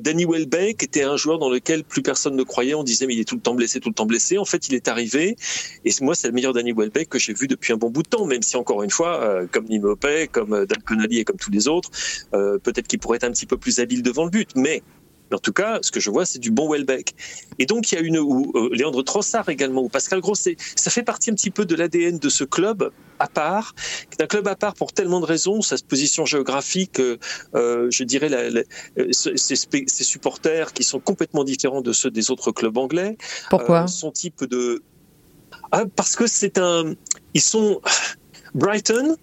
[0.01, 2.73] Danny Welbeck était un joueur dans lequel plus personne ne croyait.
[2.73, 4.37] On disait mais il est tout le temps blessé, tout le temps blessé.
[4.37, 5.35] En fait, il est arrivé
[5.83, 8.09] et moi c'est le meilleur Danny Welbeck que j'ai vu depuis un bon bout de
[8.09, 8.25] temps.
[8.25, 11.89] Même si encore une fois, comme Nimopé, comme Dan Connolly et comme tous les autres,
[12.31, 14.81] peut-être qu'il pourrait être un petit peu plus habile devant le but, mais
[15.33, 17.15] en tout cas, ce que je vois, c'est du bon Welbeck.
[17.59, 20.57] Et donc, il y a une, ou euh, Léandre Trossard également, ou Pascal Grosset.
[20.75, 23.73] Ça fait partie un petit peu de l'ADN de ce club à part,
[24.19, 27.17] un club à part pour tellement de raisons, sa position géographique, euh,
[27.55, 28.29] euh, je dirais,
[29.11, 29.55] ses,
[29.87, 33.17] supporters qui sont complètement différents de ceux des autres clubs anglais.
[33.49, 34.83] Pourquoi Son type de.
[35.71, 36.95] Ah, parce que c'est un.
[37.33, 37.81] Ils sont.
[38.55, 39.15] Brighton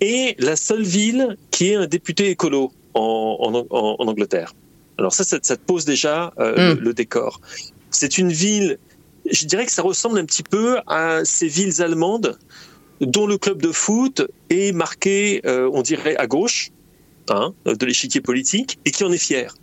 [0.00, 3.64] est la seule ville qui est un député écolo en
[3.98, 4.52] Angleterre.
[4.98, 6.78] Alors ça, ça, te pose déjà euh, hmm.
[6.78, 7.40] le, décor.
[7.90, 8.78] C'est une ville,
[9.30, 12.38] je dirais que ça ressemble un petit peu à ces villes allemandes
[13.00, 16.70] dont le club de foot est marqué, euh, on dirait, à gauche.
[17.30, 19.54] Hein, de l'échiquier politique et qui en est fier.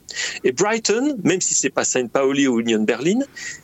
[0.43, 3.19] Et Brighton, même si c'est pas Saint Pauli ou Union Berlin,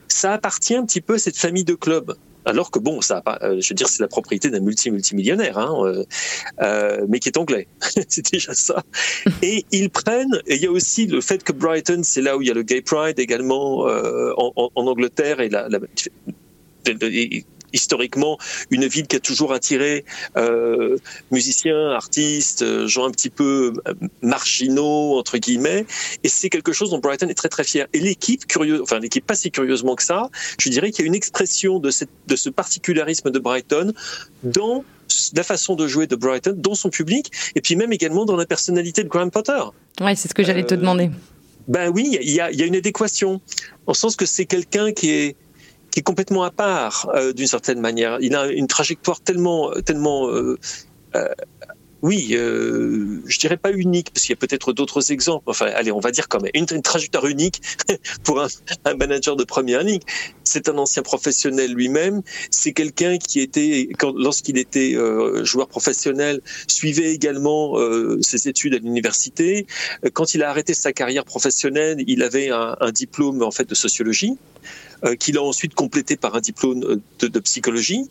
[0.08, 2.15] ça appartient un petit peu à cette famille de clubs
[2.47, 6.05] alors que bon, ça, euh, je veux dire, c'est la propriété d'un multi-multimillionnaire, hein, euh,
[6.62, 7.67] euh, mais qui est anglais.
[8.07, 8.83] c'est déjà ça.
[9.41, 12.41] Et ils prennent, et il y a aussi le fait que Brighton, c'est là où
[12.41, 13.81] il y a le Gay Pride également
[14.38, 15.49] en, Angleterre et
[17.73, 18.38] historiquement
[18.71, 20.06] une ville qui a toujours attiré
[20.38, 20.97] euh,
[21.32, 25.86] musiciens, artistes, euh, gens un petit peu euh, marginaux entre guillemets,
[26.23, 27.88] et c'est quelque chose dont Brighton est très très fier.
[27.93, 31.08] Et l'équipe curieuse, enfin l'équipe pas si curieusement que ça, je dirais qu'il y a
[31.08, 33.93] une expression de, cette, de ce particularisme de Brighton
[34.43, 34.84] dans
[35.36, 38.45] la façon de jouer de Brighton, dans son public, et puis même également dans la
[38.45, 39.60] personnalité de Graham Potter.
[40.01, 41.10] Oui, c'est ce que j'allais te demander.
[41.67, 43.41] Ben oui, il y a, y a, une adéquation,
[43.88, 45.36] en sens que c'est quelqu'un qui est
[45.91, 48.17] qui est complètement à part euh, d'une certaine manière.
[48.21, 50.58] Il a une trajectoire tellement, tellement euh,
[51.15, 51.28] euh,
[52.04, 55.50] oui, euh, je dirais pas unique, parce qu'il y a peut-être d'autres exemples.
[55.50, 57.62] Enfin, allez, on va dire quand même une, trajectoire unique
[58.23, 58.47] pour un,
[58.95, 60.04] manager de première ligue.
[60.43, 62.21] C'est un ancien professionnel lui-même.
[62.52, 68.78] C'est quelqu'un qui était, lorsqu'il était euh, joueur professionnel, suivait également euh, ses études à
[68.78, 69.65] l'université.
[70.13, 73.76] Quand il a arrêté sa carrière professionnelle, il avait un, un diplôme en fait de
[73.76, 74.38] sociologie,
[75.19, 76.79] qu'il a ensuite complété par un diplôme
[77.19, 78.10] de, de psychologie.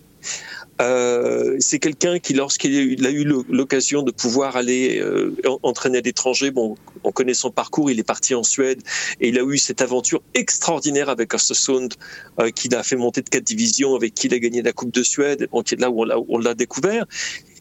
[0.81, 6.51] Euh, c'est quelqu'un qui, lorsqu'il a eu l'occasion de pouvoir aller euh, entraîner à l'étranger,
[6.51, 8.83] bon, on connaît son parcours, il est parti en Suède
[9.21, 11.95] et il a eu cette aventure extraordinaire avec Östersund,
[12.41, 14.93] euh, qui l'a fait monter de quatre divisions, avec qui il a gagné la Coupe
[14.93, 17.07] de Suède, bon, qui est là où on l'a découvert.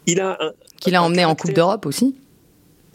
[0.08, 0.38] Il a
[0.82, 2.16] qu'il a emmené en Coupe d'Europe aussi.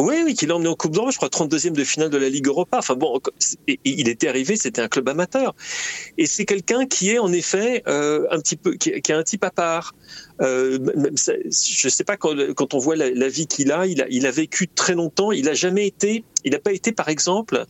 [0.01, 2.31] Oui, oui, qu'il a emmené en Coupe d'Europe, je crois 32e de finale de la
[2.31, 2.79] Ligue Europa.
[2.79, 3.21] Enfin bon,
[3.85, 5.55] il était arrivé, c'était un club amateur.
[6.17, 9.23] Et c'est quelqu'un qui est en effet euh, un petit peu, qui, qui, a un
[9.23, 9.95] type à part.
[10.41, 10.79] Euh,
[11.17, 14.27] je sais pas quand, quand on voit la, la vie qu'il a, il a, il
[14.27, 15.33] a vécu très longtemps.
[15.33, 17.65] Il a jamais été, il n'a pas été par exemple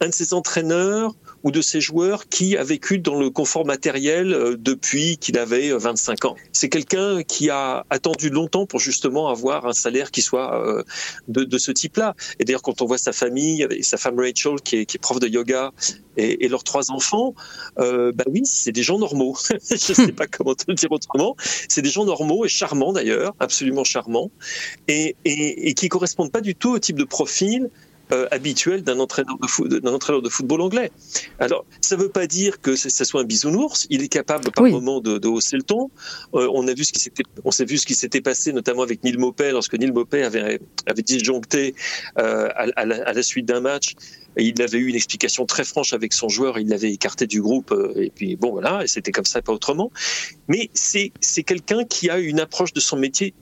[0.00, 4.34] un de ses entraîneurs ou de ces joueurs qui a vécu dans le confort matériel
[4.34, 6.36] euh, depuis qu'il avait 25 euh, ans.
[6.52, 10.84] C'est quelqu'un qui a attendu longtemps pour justement avoir un salaire qui soit
[11.28, 12.14] de, de ce type-là.
[12.38, 15.18] Et d'ailleurs, quand on voit sa famille, sa femme Rachel qui est, qui est prof
[15.20, 15.72] de yoga
[16.16, 17.34] et, et leurs trois enfants,
[17.78, 19.36] euh, bah oui, c'est des gens normaux.
[19.70, 21.36] Je sais pas comment te le dire autrement.
[21.68, 24.30] C'est des gens normaux et charmants d'ailleurs, absolument charmants,
[24.88, 27.70] et, et, qui correspondent pas du tout au type de profil
[28.12, 30.90] euh, habituel d'un entraîneur, de entraîneur de football anglais.
[31.38, 33.86] Alors, ça ne veut pas dire que ça soit un bisounours.
[33.90, 35.90] Il est capable par moment de, de, hausser le ton.
[36.34, 38.82] Euh, on a vu ce qui s'était, on s'est vu ce qui s'était passé notamment
[38.82, 41.74] avec Neil Maupay lorsque Neil Maupay avait, avait disjoncté
[42.18, 43.94] euh, à, à, la, à, la, suite d'un match.
[44.36, 47.42] Et il avait eu une explication très franche avec son joueur, il l'avait écarté du
[47.42, 49.90] groupe, et puis bon voilà, et c'était comme ça, pas autrement.
[50.46, 53.34] Mais c'est c'est quelqu'un qui a une approche de son métier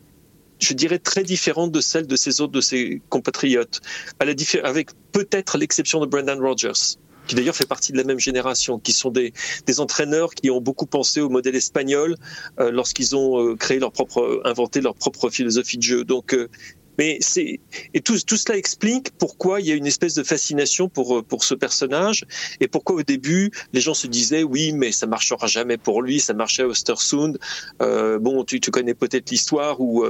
[0.61, 3.81] je dirais, très différente de celle de ses autres, de ses compatriotes,
[4.19, 6.97] avec peut-être l'exception de Brendan Rodgers.
[7.27, 9.35] qui d'ailleurs fait partie de la même génération, qui sont des,
[9.67, 12.17] des entraîneurs qui ont beaucoup pensé au modèle espagnol
[12.59, 16.05] euh, lorsqu'ils ont euh, créé leur propre, inventé leur propre philosophie de jeu.
[16.05, 16.49] Donc, euh,
[16.99, 17.61] mais c'est
[17.95, 21.55] et tout, cela explique pourquoi il y a une espèce de fascination pour pour ce
[21.55, 22.25] personnage
[22.61, 26.21] et pourquoi au début les gens se disaient oui mais ça marchera jamais pour lui,
[26.21, 27.39] ça marchait à Östersund.
[27.83, 30.05] Euh, bon, tu, connais peut-être l'histoire où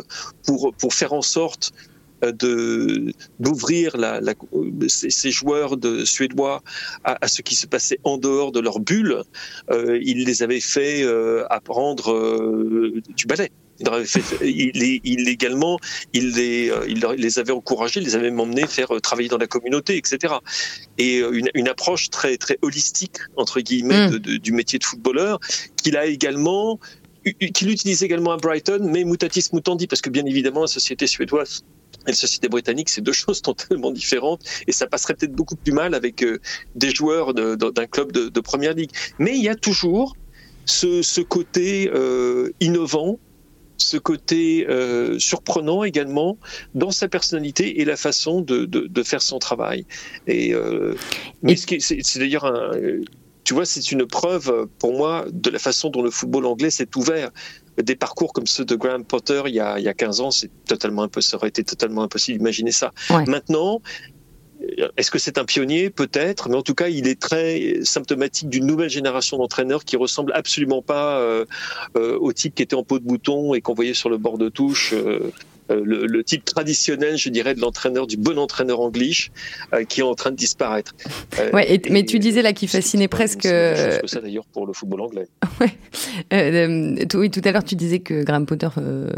[0.44, 1.72] pour pour faire en sorte
[2.22, 3.96] de d'ouvrir
[4.88, 6.62] ces, joueurs suédois
[7.04, 9.22] à, ce qui se passait en dehors de leur bulle.
[9.70, 13.50] Euh, il les avait fait euh, apprendre euh, du ballet.
[13.80, 15.78] Il, avait fait, il, il, également,
[16.12, 19.38] il les, euh, il les avait encouragés, il les avait emmenés faire euh, travailler dans
[19.38, 20.34] la communauté, etc.
[20.98, 24.10] Et euh, une, une approche très très holistique entre guillemets mm.
[24.10, 25.38] de, de, du métier de footballeur
[25.76, 26.78] qu'il a également
[27.52, 31.62] qu'il utilise également à Brighton, mais mutatis mutandi, parce que bien évidemment, la société suédoise
[32.06, 35.72] et la société britannique, c'est deux choses totalement différentes et ça passerait peut-être beaucoup plus
[35.72, 36.24] mal avec
[36.74, 38.90] des joueurs d'un club de, de, première ligue.
[39.18, 40.16] Mais il y a toujours
[40.68, 43.18] ce, ce côté euh, innovant,
[43.78, 46.36] ce côté euh, surprenant également
[46.74, 49.86] dans sa personnalité et la façon de, de, de faire son travail.
[50.26, 50.94] Et, euh,
[51.42, 52.72] mais c'est d'ailleurs un
[53.44, 56.90] tu vois, c'est une preuve pour moi de la façon dont le football anglais s'est
[56.96, 57.30] ouvert
[57.82, 60.30] des parcours comme ceux de Graham Potter il y a, il y a 15 ans,
[60.30, 62.92] c'est totalement impossible, ça aurait été totalement impossible d'imaginer ça.
[63.08, 63.24] Ouais.
[63.26, 63.80] Maintenant,
[64.96, 65.90] est-ce que c'est un pionnier?
[65.90, 70.32] Peut-être, mais en tout cas, il est très symptomatique d'une nouvelle génération d'entraîneurs qui ressemble
[70.34, 71.44] absolument pas euh,
[71.96, 74.38] euh, au type qui était en peau de bouton et qu'on voyait sur le bord
[74.38, 74.92] de touche.
[74.92, 75.30] Euh,
[75.68, 79.10] le, le, type traditionnel, je dirais, de l'entraîneur, du bon entraîneur anglais,
[79.72, 80.94] euh, qui est en train de disparaître.
[81.38, 83.42] Euh, ouais, et, mais tu disais là qu'il fascinait presque.
[83.42, 85.28] C'est ça d'ailleurs pour le football anglais.
[85.60, 85.72] Ouais.
[86.32, 89.10] Euh, oui, tout à l'heure tu disais que Graham Potter euh,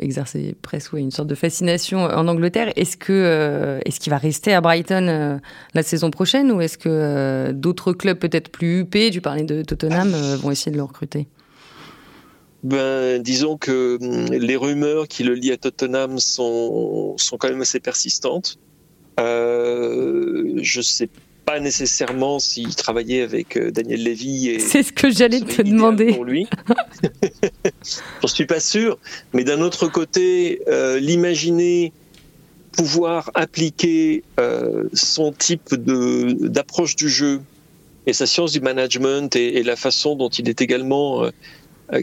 [0.00, 2.72] exerçait presque ouais, une sorte de fascination en Angleterre.
[2.74, 5.38] Est-ce que est-ce qu'il va rester à Brighton
[5.74, 10.10] la saison prochaine ou est-ce que d'autres clubs peut-être plus huppés, tu parlais de Tottenham,
[10.42, 11.28] vont essayer de le recruter?
[12.66, 17.60] Ben, disons que hum, les rumeurs qui le lient à Tottenham sont, sont quand même
[17.60, 18.58] assez persistantes.
[19.20, 21.08] Euh, je sais
[21.44, 24.58] pas nécessairement s'il travaillait avec euh, Daniel Levy.
[24.58, 26.12] C'est ce que j'allais te demander.
[26.12, 26.48] Pour lui.
[28.22, 28.98] J'en suis pas sûr.
[29.32, 31.92] Mais d'un autre côté, euh, l'imaginer
[32.72, 37.40] pouvoir appliquer euh, son type d'approche du jeu
[38.06, 41.30] et sa science du management et, et, la façon dont il est également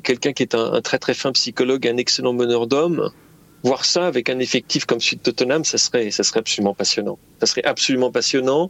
[0.03, 3.11] quelqu'un qui est un, très très fin psychologue, un excellent meneur d'hommes,
[3.63, 7.17] voir ça avec un effectif comme celui de Tottenham, ça serait, ça serait absolument passionnant.
[7.39, 8.69] Ça serait absolument passionnant.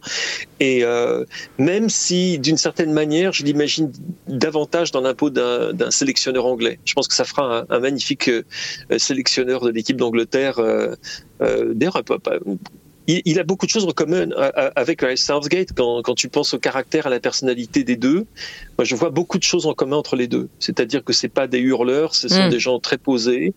[0.59, 1.25] Et euh,
[1.57, 3.91] même si, d'une certaine manière, je l'imagine
[4.27, 6.79] davantage dans l'impôt d'un sélectionneur anglais.
[6.85, 8.43] Je pense que ça fera un, magnifique euh,
[8.97, 10.59] sélectionneur de l'équipe d'Angleterre.
[10.59, 10.95] Euh,
[11.41, 12.01] euh, D'ailleurs,
[13.07, 14.29] il, il, a beaucoup de choses en commun
[14.75, 18.25] avec Southgate quand, quand, tu penses au caractère, à la personnalité des deux.
[18.77, 20.49] Moi, je vois beaucoup de choses en commun entre les deux.
[20.59, 22.49] C'est-à-dire que c'est pas des hurleurs, ce sont mmh.
[22.49, 23.53] des gens très posés.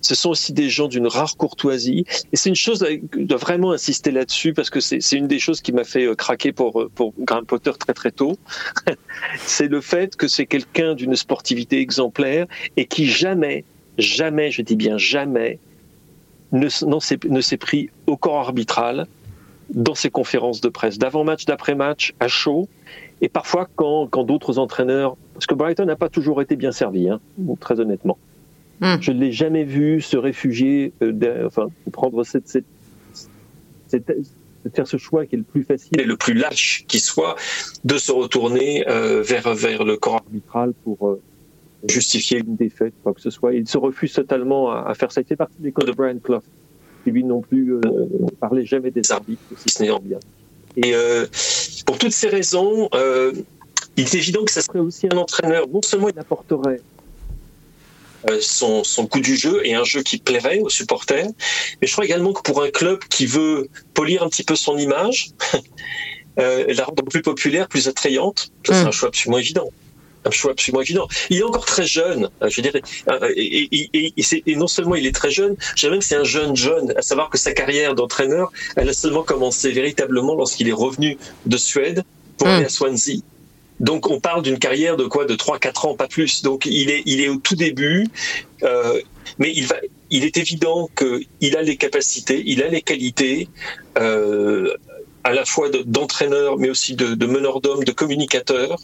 [0.00, 2.04] Ce sont aussi des gens d'une rare courtoisie.
[2.32, 5.60] Et c'est une chose, je dois vraiment insister là-dessus parce que c'est une des choses
[5.60, 8.38] qui m'a fait euh, craquer pour, euh, pour Graham Potter très très tôt.
[9.38, 13.64] c'est le fait que c'est quelqu'un d'une sportivité exemplaire et qui jamais,
[13.98, 15.58] jamais, je dis bien jamais,
[16.52, 19.06] ne, s'est pris au corps arbitral
[19.70, 22.68] dans ses conférences de presse, d'avant-match, d'après-match, à chaud,
[23.20, 27.08] et parfois quand, quand d'autres entraîneurs, parce que Brighton n'a pas toujours été bien servi,
[27.08, 27.20] hein,
[27.60, 28.18] très honnêtement.
[28.80, 28.96] Mm.
[29.00, 32.64] Je ne l'ai jamais vu se réfugier, euh, enfin, prendre cette, cette,
[33.86, 34.12] cette,
[34.74, 37.36] faire ce choix qui est le plus facile et le plus lâche qui soit,
[37.84, 41.20] de se retourner euh, vers, vers le corps arbitral pour, euh,
[41.88, 43.54] justifier une défaite, quoi que ce soit.
[43.54, 45.20] Il se refuse totalement à, à faire ça.
[45.20, 46.42] Il fait partie des codes de Brian Clough,
[47.04, 50.18] qui lui non plus euh, ne parlait jamais des arbitres, si ce n'est en bien.
[50.76, 51.26] Et euh,
[51.86, 53.32] pour toutes ces raisons, euh,
[53.96, 55.68] il est évident que ça serait aussi un entraîneur.
[55.68, 56.80] Non seulement il apporterait
[58.28, 61.28] euh, son, son coup du jeu et un jeu qui plairait aux supporters,
[61.80, 64.76] mais je crois également que pour un club qui veut polir un petit peu son
[64.78, 65.30] image,
[66.36, 68.86] la rendre plus populaire, plus attrayante, ça c'est mmh.
[68.86, 69.68] un choix absolument évident
[70.24, 71.08] un choix absolument évident.
[71.30, 74.94] Il est encore très jeune, euh, je dirais, euh, et, et, et, et, non seulement
[74.94, 77.38] il est très jeune, je dirais même que c'est un jeune jeune, à savoir que
[77.38, 82.04] sa carrière d'entraîneur, elle a seulement commencé véritablement lorsqu'il est revenu de Suède
[82.36, 82.50] pour mmh.
[82.50, 83.22] aller à Swansea.
[83.80, 86.42] Donc on parle d'une carrière de quoi De 3-4 ans, pas plus.
[86.42, 88.08] Donc il est, il est au tout début,
[88.62, 89.00] euh,
[89.38, 89.76] mais il, va,
[90.10, 93.48] il est évident qu'il a les capacités, il a les qualités.
[93.98, 94.74] Euh,
[95.22, 98.78] à la fois d'entraîneur, mais aussi de, de meneur d'hommes, de communicateur,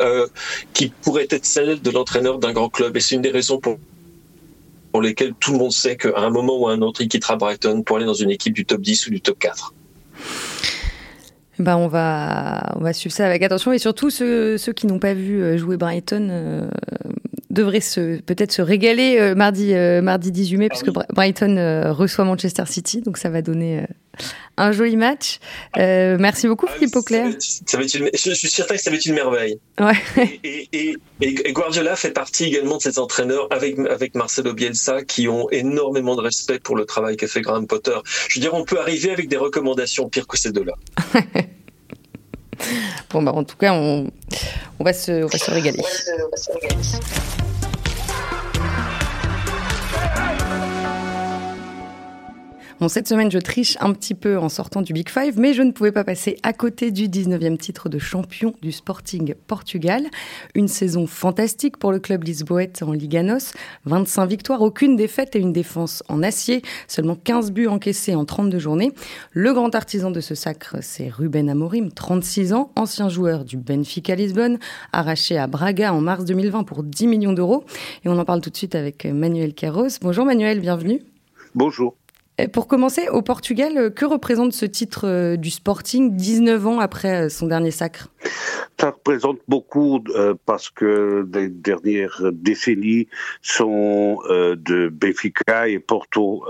[0.00, 0.26] euh,
[0.72, 2.96] qui pourrait être celle de l'entraîneur d'un grand club.
[2.96, 3.78] Et c'est une des raisons pour,
[4.92, 7.36] pour lesquelles tout le monde sait qu'à un moment ou à un autre, il quittera
[7.36, 9.74] Brighton pour aller dans une équipe du top 10 ou du top 4.
[11.60, 14.98] Bah on va on va suivre ça avec attention et surtout ceux, ceux qui n'ont
[14.98, 16.68] pas vu jouer Brighton
[17.54, 21.92] devrait se peut-être se régaler euh, mardi euh, mardi 18 mai ah puisque Brighton euh,
[21.92, 23.86] reçoit Manchester City donc ça va donner
[24.56, 25.38] un joli match.
[25.76, 27.26] merci beaucoup ah Philippe Auclair.
[27.38, 29.58] Ça va être, je, suis certain que ça va être une merveille.
[29.80, 30.38] Ouais.
[30.44, 35.26] Et, et, et, Guardiola fait partie également de ces entraîneurs avec avec Marcelo Bielsa qui
[35.26, 37.96] ont énormément de respect pour le travail qu'a fait Graham Potter.
[38.28, 40.74] Je veux dire on peut arriver avec des recommandations pires que ces deux-là.
[43.10, 44.10] bon bah en tout cas on,
[44.80, 45.82] va se on va se régaler.
[52.88, 55.70] Cette semaine, je triche un petit peu en sortant du Big Five, mais je ne
[55.70, 60.02] pouvais pas passer à côté du 19e titre de champion du Sporting Portugal.
[60.54, 63.52] Une saison fantastique pour le club lisboète en Liga NOS.
[63.86, 66.62] 25 victoires, aucune défaite et une défense en acier.
[66.86, 68.92] Seulement 15 buts encaissés en 32 journées.
[69.32, 74.14] Le grand artisan de ce sacre, c'est Ruben Amorim, 36 ans, ancien joueur du Benfica
[74.14, 74.58] Lisbonne,
[74.92, 77.64] arraché à Braga en mars 2020 pour 10 millions d'euros.
[78.04, 79.88] Et on en parle tout de suite avec Manuel Carros.
[80.02, 81.00] Bonjour Manuel, bienvenue.
[81.54, 81.94] Bonjour.
[82.52, 87.26] Pour commencer, au Portugal, euh, que représente ce titre euh, du Sporting 19 ans après
[87.26, 88.08] euh, son dernier sacre?
[88.80, 90.02] Ça représente beaucoup
[90.46, 93.06] parce que les dernières décennies
[93.40, 96.44] sont de Benfica et Porto.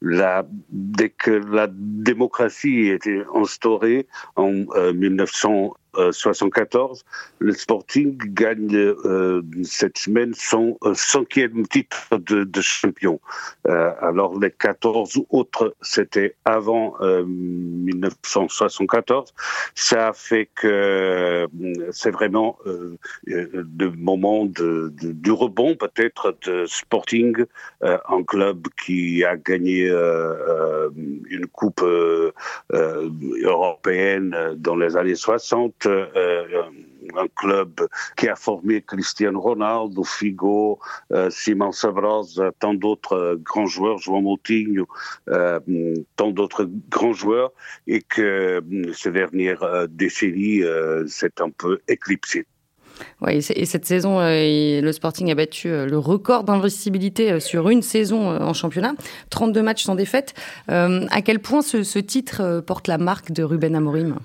[0.00, 4.50] La, dès que la démocratie été instaurée en
[4.92, 7.04] 1900 74,
[7.38, 13.20] le Sporting gagne euh, cette semaine son euh, cinquième titre de, champion.
[13.66, 19.32] Euh, alors les 14 autres, c'était avant 1974.
[19.74, 21.46] Ça a fait que
[21.90, 22.58] c'est vraiment
[23.26, 27.44] le moment du rebond peut-être de Sporting,
[27.82, 31.84] un club qui a gagné une coupe
[33.42, 36.62] européenne dans les années 60 euh,
[37.16, 40.78] un club qui a formé Cristiano Ronaldo, Figo,
[41.12, 44.86] euh, Simon Sabrosa, tant d'autres euh, grands joueurs, João Moutinho,
[46.16, 47.52] tant d'autres grands joueurs,
[47.86, 48.62] et que
[48.94, 50.62] ces dernières décennies
[51.06, 52.46] s'est un peu éclipsé.
[53.20, 58.52] Oui, et cette saison, le Sporting a battu le record d'investibilité sur une saison en
[58.52, 58.94] championnat,
[59.30, 60.34] 32 matchs sans défaite.
[60.68, 64.18] à quel point ce titre porte la marque de Ruben Amorim?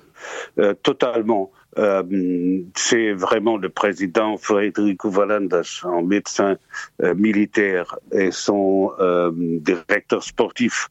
[0.83, 1.51] Totalement.
[1.77, 6.57] Euh, c'est vraiment le président Frederico Valandas, un médecin
[7.03, 10.89] euh, militaire, et son euh, directeur sportif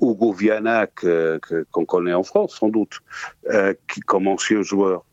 [0.00, 3.00] Hugo Viana, qu'on connaît en France sans doute,
[3.88, 5.04] qui comme ancien joueur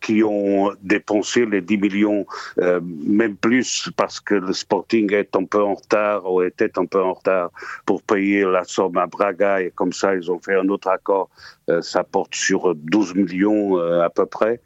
[0.00, 2.26] qui ont dépensé les 10 millions,
[2.58, 6.86] euh, même plus parce que le Sporting est un peu en retard ou était un
[6.86, 7.50] peu en retard
[7.86, 11.30] pour payer la somme à Braga et comme ça ils ont fait un autre accord,
[11.70, 14.60] euh, ça porte sur 12 millions euh, à peu près.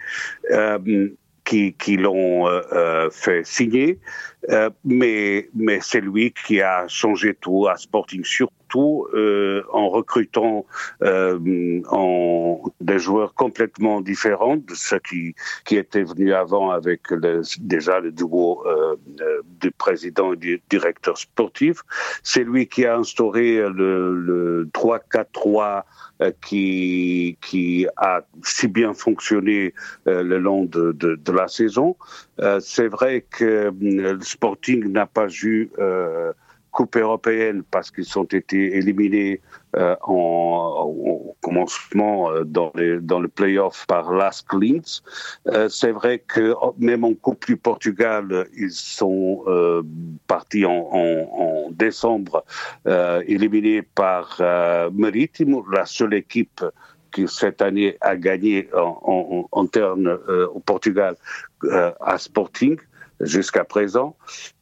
[1.45, 2.49] qui, qui l'ont
[3.13, 4.01] fait signer,
[4.85, 10.67] mais, mais c'est lui qui a changé tout à Sporting sur tout euh, en recrutant
[11.03, 17.03] euh, en, des joueurs complètement différents de ceux qui, qui étaient venus avant avec
[17.61, 18.97] déjà le duo euh,
[19.61, 21.83] du président et du directeur sportif.
[22.23, 25.83] C'est lui qui a instauré le, le 3-4-3
[26.41, 29.75] qui, qui a si bien fonctionné
[30.07, 31.97] le long de, de, de la saison.
[32.61, 35.71] C'est vrai que le Sporting n'a pas eu
[36.77, 39.41] Coupe européenne parce qu'ils ont été éliminés
[39.77, 44.45] euh, en, au commencement euh, dans, les, dans le playoff par Las.
[44.53, 49.83] Euh, c'est vrai que oh, même en Coupe du Portugal, ils sont euh,
[50.27, 51.11] partis en, en,
[51.45, 52.45] en décembre,
[52.87, 54.39] euh, éliminés par
[54.93, 56.63] Marítimo, la seule équipe
[57.11, 60.19] qui cette année a gagné en, en, en termes
[60.55, 61.17] au Portugal
[62.01, 62.79] à Sporting
[63.21, 64.17] jusqu'à présent.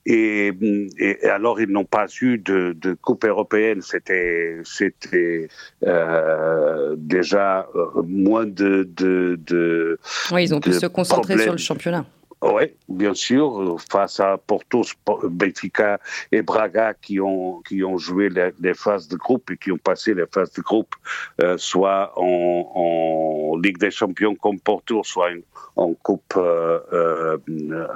[0.07, 0.53] Et,
[0.99, 3.81] et, alors, ils n'ont pas eu de, de coupe européenne.
[3.83, 5.49] C'était, c'était
[5.85, 9.99] euh, déjà euh, moins de, de, de.
[10.33, 12.05] Oui, ils ont pu se concentrer sur le championnat.
[12.53, 14.83] Oui, bien sûr, face à Porto,
[15.23, 15.99] Benfica
[16.31, 20.13] et Braga qui ont, qui ont joué les, phases de groupe et qui ont passé
[20.13, 20.95] les phases de groupe,
[21.41, 25.31] euh, soit en, Ligue des Champions comme Porto, soit
[25.77, 27.39] en, Coupe, euh, euh,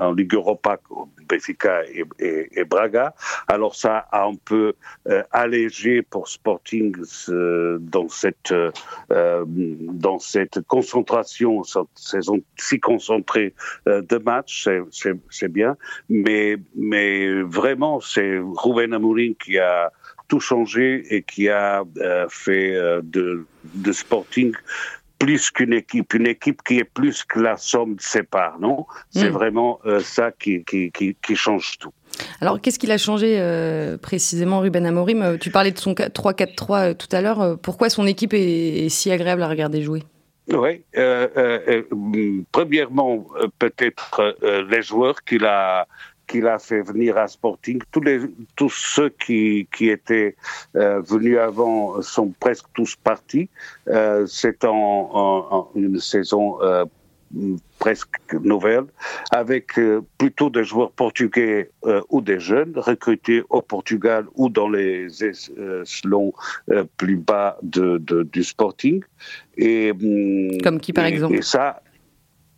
[0.01, 0.79] en Ligue Europa,
[1.29, 3.15] Benfica et, Braga.
[3.49, 4.73] Alors ça a un peu
[5.31, 6.95] allégé pour Sporting
[7.81, 8.55] dans cette,
[9.11, 13.53] dans cette concentration, cette saison si concentrée
[13.85, 14.69] de match matchs,
[15.31, 15.77] c'est bien,
[16.09, 19.93] mais, mais vraiment, c'est Ruben Amorim qui a
[20.29, 24.53] tout changé et qui a euh, fait euh, de, de Sporting
[25.19, 28.87] plus qu'une équipe, une équipe qui est plus que la somme de ses parts, non?
[29.11, 29.33] C'est hmm.
[29.33, 31.93] vraiment euh, ça qui, qui, qui, qui, change tout.
[32.41, 35.39] Alors, qu'est-ce qu'il a changé euh, précisément, Ruben Amorim?
[35.41, 37.59] Tu parlais de son 3-4-3 tout à l'heure.
[37.61, 40.05] Pourquoi son équipe est, si agréable à regarder jouer?
[40.53, 40.83] Oui,
[42.53, 43.27] premièrement,
[43.59, 44.37] peut-être
[44.71, 45.87] les joueurs qu'il a
[46.29, 47.81] qu'il a fait venir à Sporting.
[47.91, 48.21] Tous, les,
[48.55, 50.37] tous ceux qui, qui étaient
[50.77, 53.49] euh, venus avant sont presque tous partis.
[53.89, 56.85] Euh, c'est en, une saison euh,
[57.79, 58.85] presque nouvelle,
[59.31, 64.69] avec euh, plutôt des joueurs portugais euh, ou des jeunes recrutés au Portugal ou dans
[64.69, 66.33] les échelons
[66.97, 69.03] plus bas de, de, du Sporting.
[69.57, 71.83] Et, hum, Comme qui, par exemple Et ça,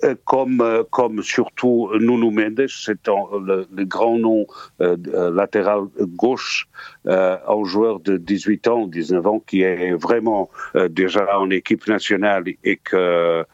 [0.05, 4.47] euh, comme, euh, comme surtout Nuno Mendes, c'est le, le, grand nom
[4.81, 4.97] euh,
[5.31, 5.83] latéral
[6.17, 6.69] gauche,
[7.07, 10.51] euh, un joueur de 18 ans, 19 ans, qui est vraiment
[10.91, 13.45] déjà en équipe nationale et que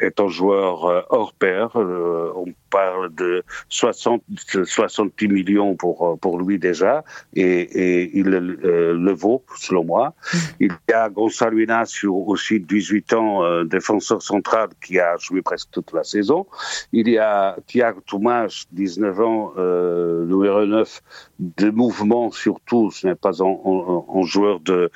[0.00, 1.70] est un joueur hors pair.
[1.76, 4.22] on parle de 60,
[4.64, 10.14] 70 millions pour, pour lui déjà, et, et il le vaut, selon moi.
[10.32, 10.38] Mm.
[10.60, 15.92] Il y a Gonçalo Inácio, aussi 18 ans, défenseur central, qui a joué presque toute
[15.92, 16.46] la saison.
[16.92, 21.02] Il y a Thiago Tomas, 19 ans, euh, numéro 9,
[21.38, 24.90] de mouvement surtout, ce n'est pas un, joueur de,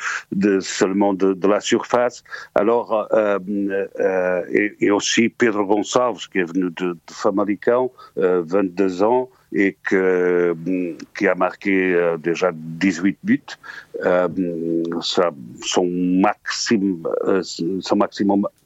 [0.61, 2.23] seulement de, la surface.
[2.55, 3.39] Alors, euh,
[4.01, 10.57] euh, et, aussi Pedro Gonçalves, qui est venu de, de Famalicão, 22 ans, et que,
[11.17, 13.43] qui a marqué euh, déjà 18 buts.
[14.05, 14.29] Euh,
[15.01, 17.43] son, maximum, euh,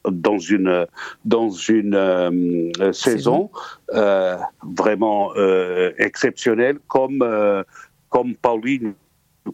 [0.05, 0.85] dans une,
[1.95, 3.49] euh, saison
[4.63, 5.33] vraiment
[5.97, 7.23] exceptionnelle, comme,
[8.09, 8.93] comme Pauline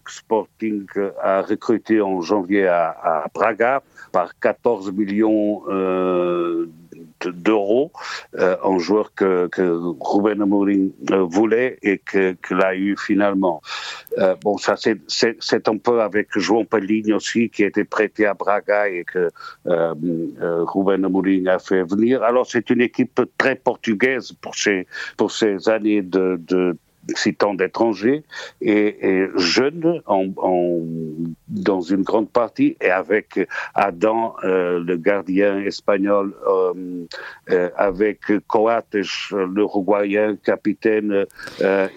[0.08, 0.86] Sporting
[1.22, 3.82] a recruté en janvier à, Braga
[4.12, 6.68] par 14 millions euh,
[7.26, 7.92] d'euros,
[8.38, 13.62] euh, un joueur que, que Ruben Amorim euh, voulait et que qu'il a eu finalement.
[14.18, 18.90] Euh, bon, ça c'est un peu avec João Pelligne aussi qui était prêté à Braga
[18.90, 19.30] et que
[19.68, 19.94] euh,
[20.66, 22.24] Ruben Amorim a fait venir.
[22.24, 24.88] Alors c'est une équipe très portugaise pour ces
[25.18, 26.78] pour ces années de, de
[27.16, 28.24] citant d'étrangers
[28.62, 30.02] et, jeunes
[31.48, 33.40] dans une grande partie et avec
[33.76, 37.06] Adam, euh, le gardien espagnol, euh,
[37.50, 38.96] euh, avec Coates,
[39.32, 41.26] l'Uruguayen, capitaine,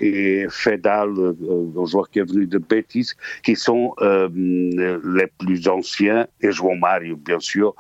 [0.01, 6.51] et Fedal, le joueur qui est venu de Betis, qui sont les plus anciens, et
[6.51, 7.75] João Mario, bien sûr,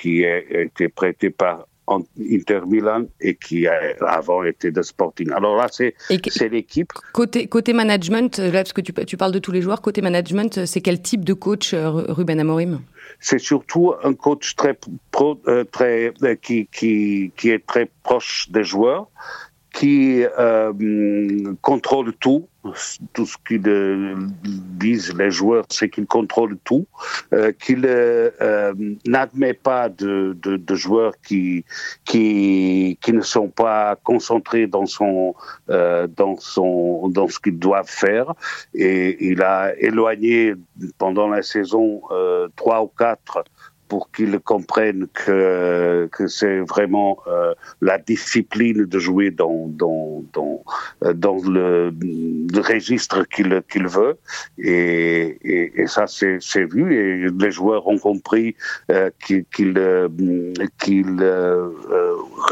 [0.00, 5.30] qui a été prêté par en Inter Milan et qui avant été de Sporting.
[5.32, 5.94] Alors là, c'est
[6.48, 6.92] l'équipe.
[7.12, 10.66] Côté, côté management, là, parce que tu, tu, parles de tous les joueurs, côté management,
[10.66, 12.80] c'est quel type de coach euh, Ruben Amorim?
[13.20, 14.78] C'est surtout un coach très,
[15.10, 19.08] pro, euh, très euh, qui, qui, qui est très proche des joueurs,
[19.72, 20.72] qui euh,
[21.62, 22.48] contrôle tout,
[23.12, 23.62] tout ce qu'ils
[24.78, 26.86] disent les joueurs, c'est qu'ils contrôlent tout,
[27.32, 28.74] euh, qu'il euh, euh,
[29.06, 30.36] n'admet pas de,
[30.70, 31.64] joueurs qui,
[32.04, 35.34] qui, ne sont pas concentrés dans son,
[35.70, 38.34] euh, dans son, dans ce qu'ils doivent faire.
[38.74, 40.54] Et il a éloigné
[40.98, 43.44] pendant la saison euh, trois ou quatre
[43.88, 50.62] pour qu'ils comprennent que, que c'est vraiment euh, la discipline de jouer dans, dans, dans,
[51.04, 54.18] euh, dans le, le registre qu'il qu'il veut.
[54.58, 56.94] Et, et, et ça, c'est vu.
[56.94, 58.54] Et les joueurs ont compris
[58.90, 59.74] euh, qu'ils qu
[61.20, 61.68] euh,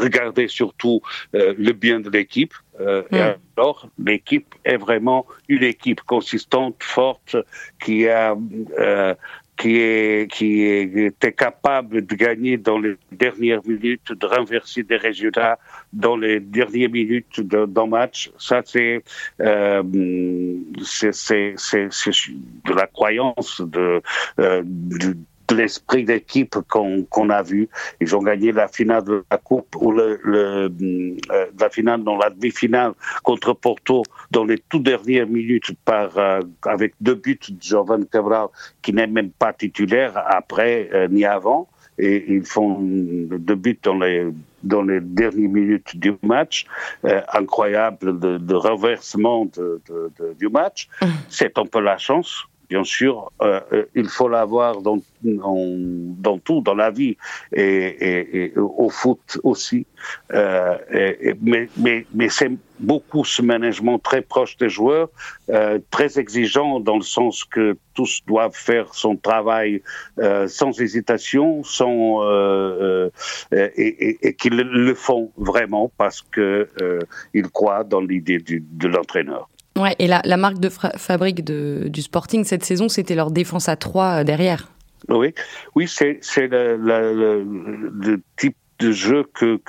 [0.01, 1.01] regardaient surtout
[1.33, 2.53] le bien de l'équipe.
[2.79, 3.15] Euh, mm.
[3.15, 3.21] Et
[3.57, 7.35] alors, l'équipe est vraiment une équipe consistante, forte,
[7.83, 8.35] qui a
[8.77, 9.15] euh,
[9.57, 15.57] qui, est, qui était capable de gagner dans les dernières minutes, de renverser des résultats
[15.91, 18.31] dans les dernières minutes d'un match.
[18.37, 19.03] Ça, c'est
[19.41, 20.61] euh, de
[22.73, 24.01] la croyance de,
[24.39, 25.17] euh, de
[25.51, 27.69] l'esprit d'équipe qu'on a vu.
[28.01, 30.71] Ils ont gagné la finale de la Coupe ou le, le
[31.31, 32.93] euh, la finale dans la demi-finale
[33.23, 38.47] contre Porto dans les toutes dernières minutes par euh, avec deux buts de Jovan Cabral
[38.81, 41.67] qui n'est même pas titulaire après euh, ni avant
[41.97, 44.27] et ils font deux buts dans les
[44.63, 46.65] dans les dernières minutes du match,
[47.05, 50.89] euh, incroyable de, de renversement de, de, du match.
[51.01, 51.05] Mmh.
[51.29, 53.61] C'est un peu la chance bien sûr, euh,
[53.95, 57.17] il faut l'avoir dans, dans, tout, dans la vie
[57.53, 59.85] et, au foot aussi.
[60.31, 65.09] mais mais, mais c'est beaucoup ce management très proche des joueurs,
[65.91, 69.81] très exigeant dans le sens que tous doivent faire son travail
[70.47, 72.21] sans hésitation, sans
[73.51, 76.67] et, et qu'ils le font vraiment parce que
[77.33, 79.49] ils croient dans l'idée de l'entraîneur.
[79.77, 84.05] Ouais, et la, marque de fabrique du Sporting cette saison, c'était leur défense à 3
[84.05, 84.69] euh, derrière.
[85.07, 85.33] Oui,
[85.75, 89.59] oui c'est le, type de jeu que,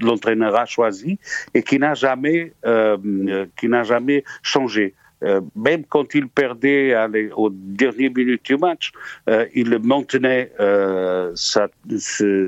[0.00, 1.18] l'entraîneur a choisi
[1.54, 4.94] et qui n'a jamais, euh, qui jamais changé.
[5.24, 8.92] Euh, même quand il perdait allez, aux dernières minutes du match,
[9.28, 11.68] euh, il maintenait euh, ce,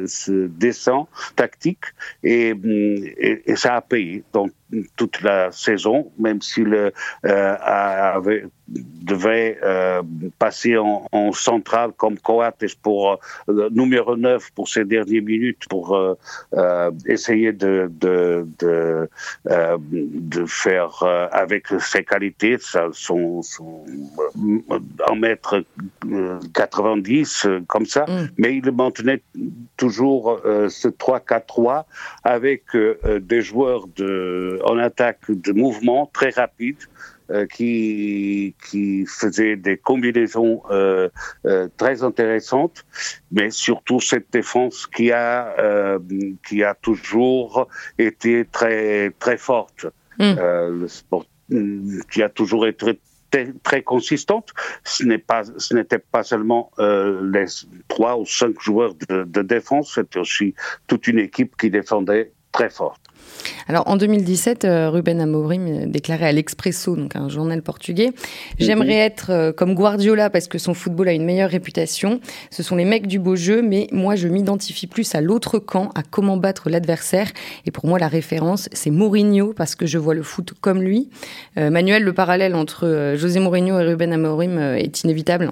[0.06, 1.06] ce, descend
[1.36, 1.84] tactique
[2.22, 2.54] et,
[3.54, 4.24] ça a payé.
[4.96, 6.90] Toute la saison, même s'il euh,
[7.24, 10.02] avait, devait euh,
[10.38, 15.96] passer en, en, centrale comme Coates pour euh, numéro 9 pour ses dernières minutes pour
[15.96, 19.08] euh, essayer de, de, de,
[19.44, 21.02] de faire
[21.32, 22.56] avec ses qualités,
[22.92, 23.84] son, son,
[25.08, 25.64] en mettre
[26.54, 28.28] 90 comme ça, mm.
[28.38, 29.22] mais il maintenait
[29.76, 31.84] toujours ce 3-4-3
[32.24, 32.64] avec
[33.20, 36.78] des joueurs de en attaque de mouvement très rapide
[37.30, 41.08] euh, qui, qui faisait des combinaisons euh,
[41.44, 42.86] euh, très intéressantes,
[43.32, 45.98] mais surtout cette défense qui a, euh,
[46.46, 47.66] qui a toujours
[47.98, 49.86] été très, très forte.
[50.20, 50.34] Mm.
[50.38, 51.26] le sport,
[52.10, 53.00] qui a toujours été
[53.32, 54.54] très, très consistante.
[54.84, 57.46] Ce n'est pas, ce n'était pas seulement les
[57.88, 60.54] trois ou cinq joueurs de, de défense, c'était aussi
[60.86, 62.70] toute une équipe qui défendait très.
[63.68, 68.12] Alors en 2017, euh, Ruben Amorim déclarait à l'Expresso, donc un journal portugais,
[68.58, 68.90] j'aimerais mhm.
[68.92, 72.20] être euh, comme Guardiola parce que son football a une meilleure réputation.
[72.50, 75.90] Ce sont les mecs du beau jeu, mais moi je m'identifie plus à l'autre camp,
[75.94, 77.30] à comment battre l'adversaire.
[77.66, 81.10] Et pour moi la référence, c'est Mourinho parce que je vois le foot comme lui.
[81.58, 85.50] Euh, Manuel, le parallèle entre José Mourinho et Ruben Amorim est inévitable.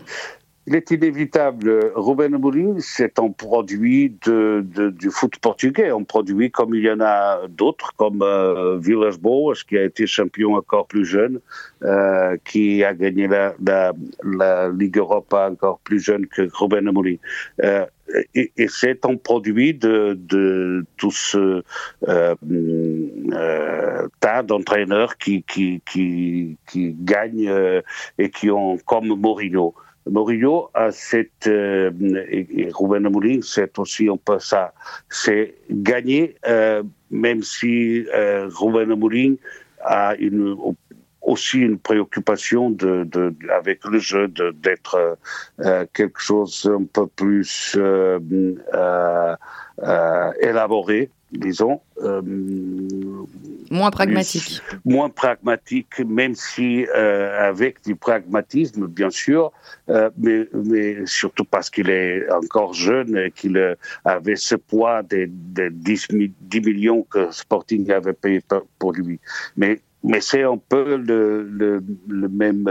[0.66, 1.92] Il est inévitable.
[1.94, 7.46] Ruben Amorim, c'est un produit du foot portugais, un produit comme il y en a
[7.48, 11.40] d'autres, comme euh, Villas-Boas, qui a été champion encore plus jeune,
[11.82, 13.92] euh, qui a gagné la,
[14.72, 17.18] Ligue Europa encore plus jeune que Ruben Amorim.
[17.62, 17.84] Euh,
[18.34, 21.62] et, c'est un produit de, tout ce
[22.08, 22.34] euh,
[24.20, 25.44] tas d'entraîneurs qui,
[26.76, 27.82] gagnent
[28.18, 29.74] et qui ont comme Mourinho.
[30.06, 31.90] Mourinho a cette, euh,
[32.30, 34.74] et, Ruben Amorim, c'est aussi un peu ça,
[35.08, 39.36] c'est gagner, euh, même si euh, Ruben Amorim
[39.80, 40.56] a une,
[41.24, 45.16] aussi une préoccupation de, de, avec le jeu d'être
[45.60, 48.18] euh, quelque chose un peu plus euh,
[48.74, 51.80] euh, élaboré disons.
[52.02, 52.22] Euh,
[53.70, 54.60] moins pragmatique.
[54.84, 59.52] Moins pragmatique, même si euh, avec du pragmatisme, bien sûr,
[59.88, 65.26] euh, mais, mais surtout parce qu'il est encore jeune et qu'il avait ce poids des,
[65.28, 66.08] des 10,
[66.40, 68.42] 10, millions que Sporting avait payé
[68.78, 69.18] pour lui.
[69.56, 72.68] Mais mais c'est un peu le, le, le même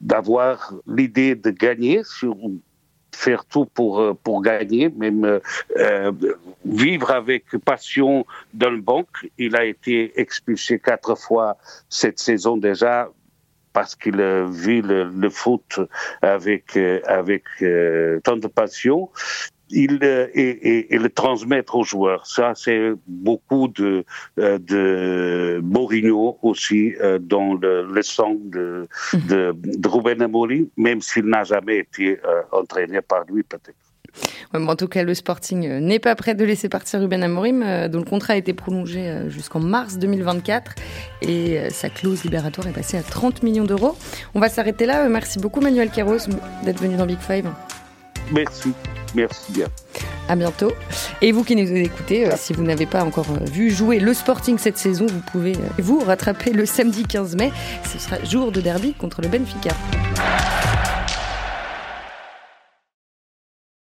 [0.00, 2.34] d'avoir l'idée de gagner sur
[3.14, 5.38] faire tout pour, euh, pour gagner, même euh,
[5.76, 6.12] euh,
[6.64, 9.28] vivre avec passion dans le banque.
[9.38, 11.56] Il a été expulsé quatre fois
[11.88, 13.08] cette saison déjà
[13.72, 14.16] parce qu'il
[14.50, 15.80] vit le, le, foot
[16.20, 17.44] avec, avec
[18.22, 19.08] tant de passion
[19.72, 22.26] il, euh, et, et, le transmettre aux joueurs.
[22.26, 24.04] Ça, c'est beaucoup de,
[24.38, 28.88] euh, de Mourinho aussi euh, dans le, le sang de,
[29.28, 32.18] de, de Ruben Amorim, même s'il n'a jamais été
[32.52, 33.74] entraîné par lui peut-être.
[34.52, 38.04] en tout cas, le Sporting n'est pas prêt de laisser partir Ruben Amorim, dont le
[38.04, 40.74] contrat a été prolongé jusqu'en mars 2024
[41.22, 43.96] et sa clause libératoire est passée à 30 millions d'euros.
[44.34, 45.08] On va s'arrêter là.
[45.08, 46.28] Merci beaucoup Manuel Kéros
[46.64, 47.48] d'être venu dans Big Five.
[48.32, 48.72] Merci.
[49.14, 49.66] Merci bien.
[50.28, 50.72] À bientôt.
[51.20, 54.14] Et vous qui nous écoutez, euh, si vous n'avez pas encore euh, vu jouer le
[54.14, 57.52] Sporting cette saison, vous pouvez euh, vous rattraper le samedi 15 mai.
[57.92, 59.70] Ce sera jour de derby contre le Benfica.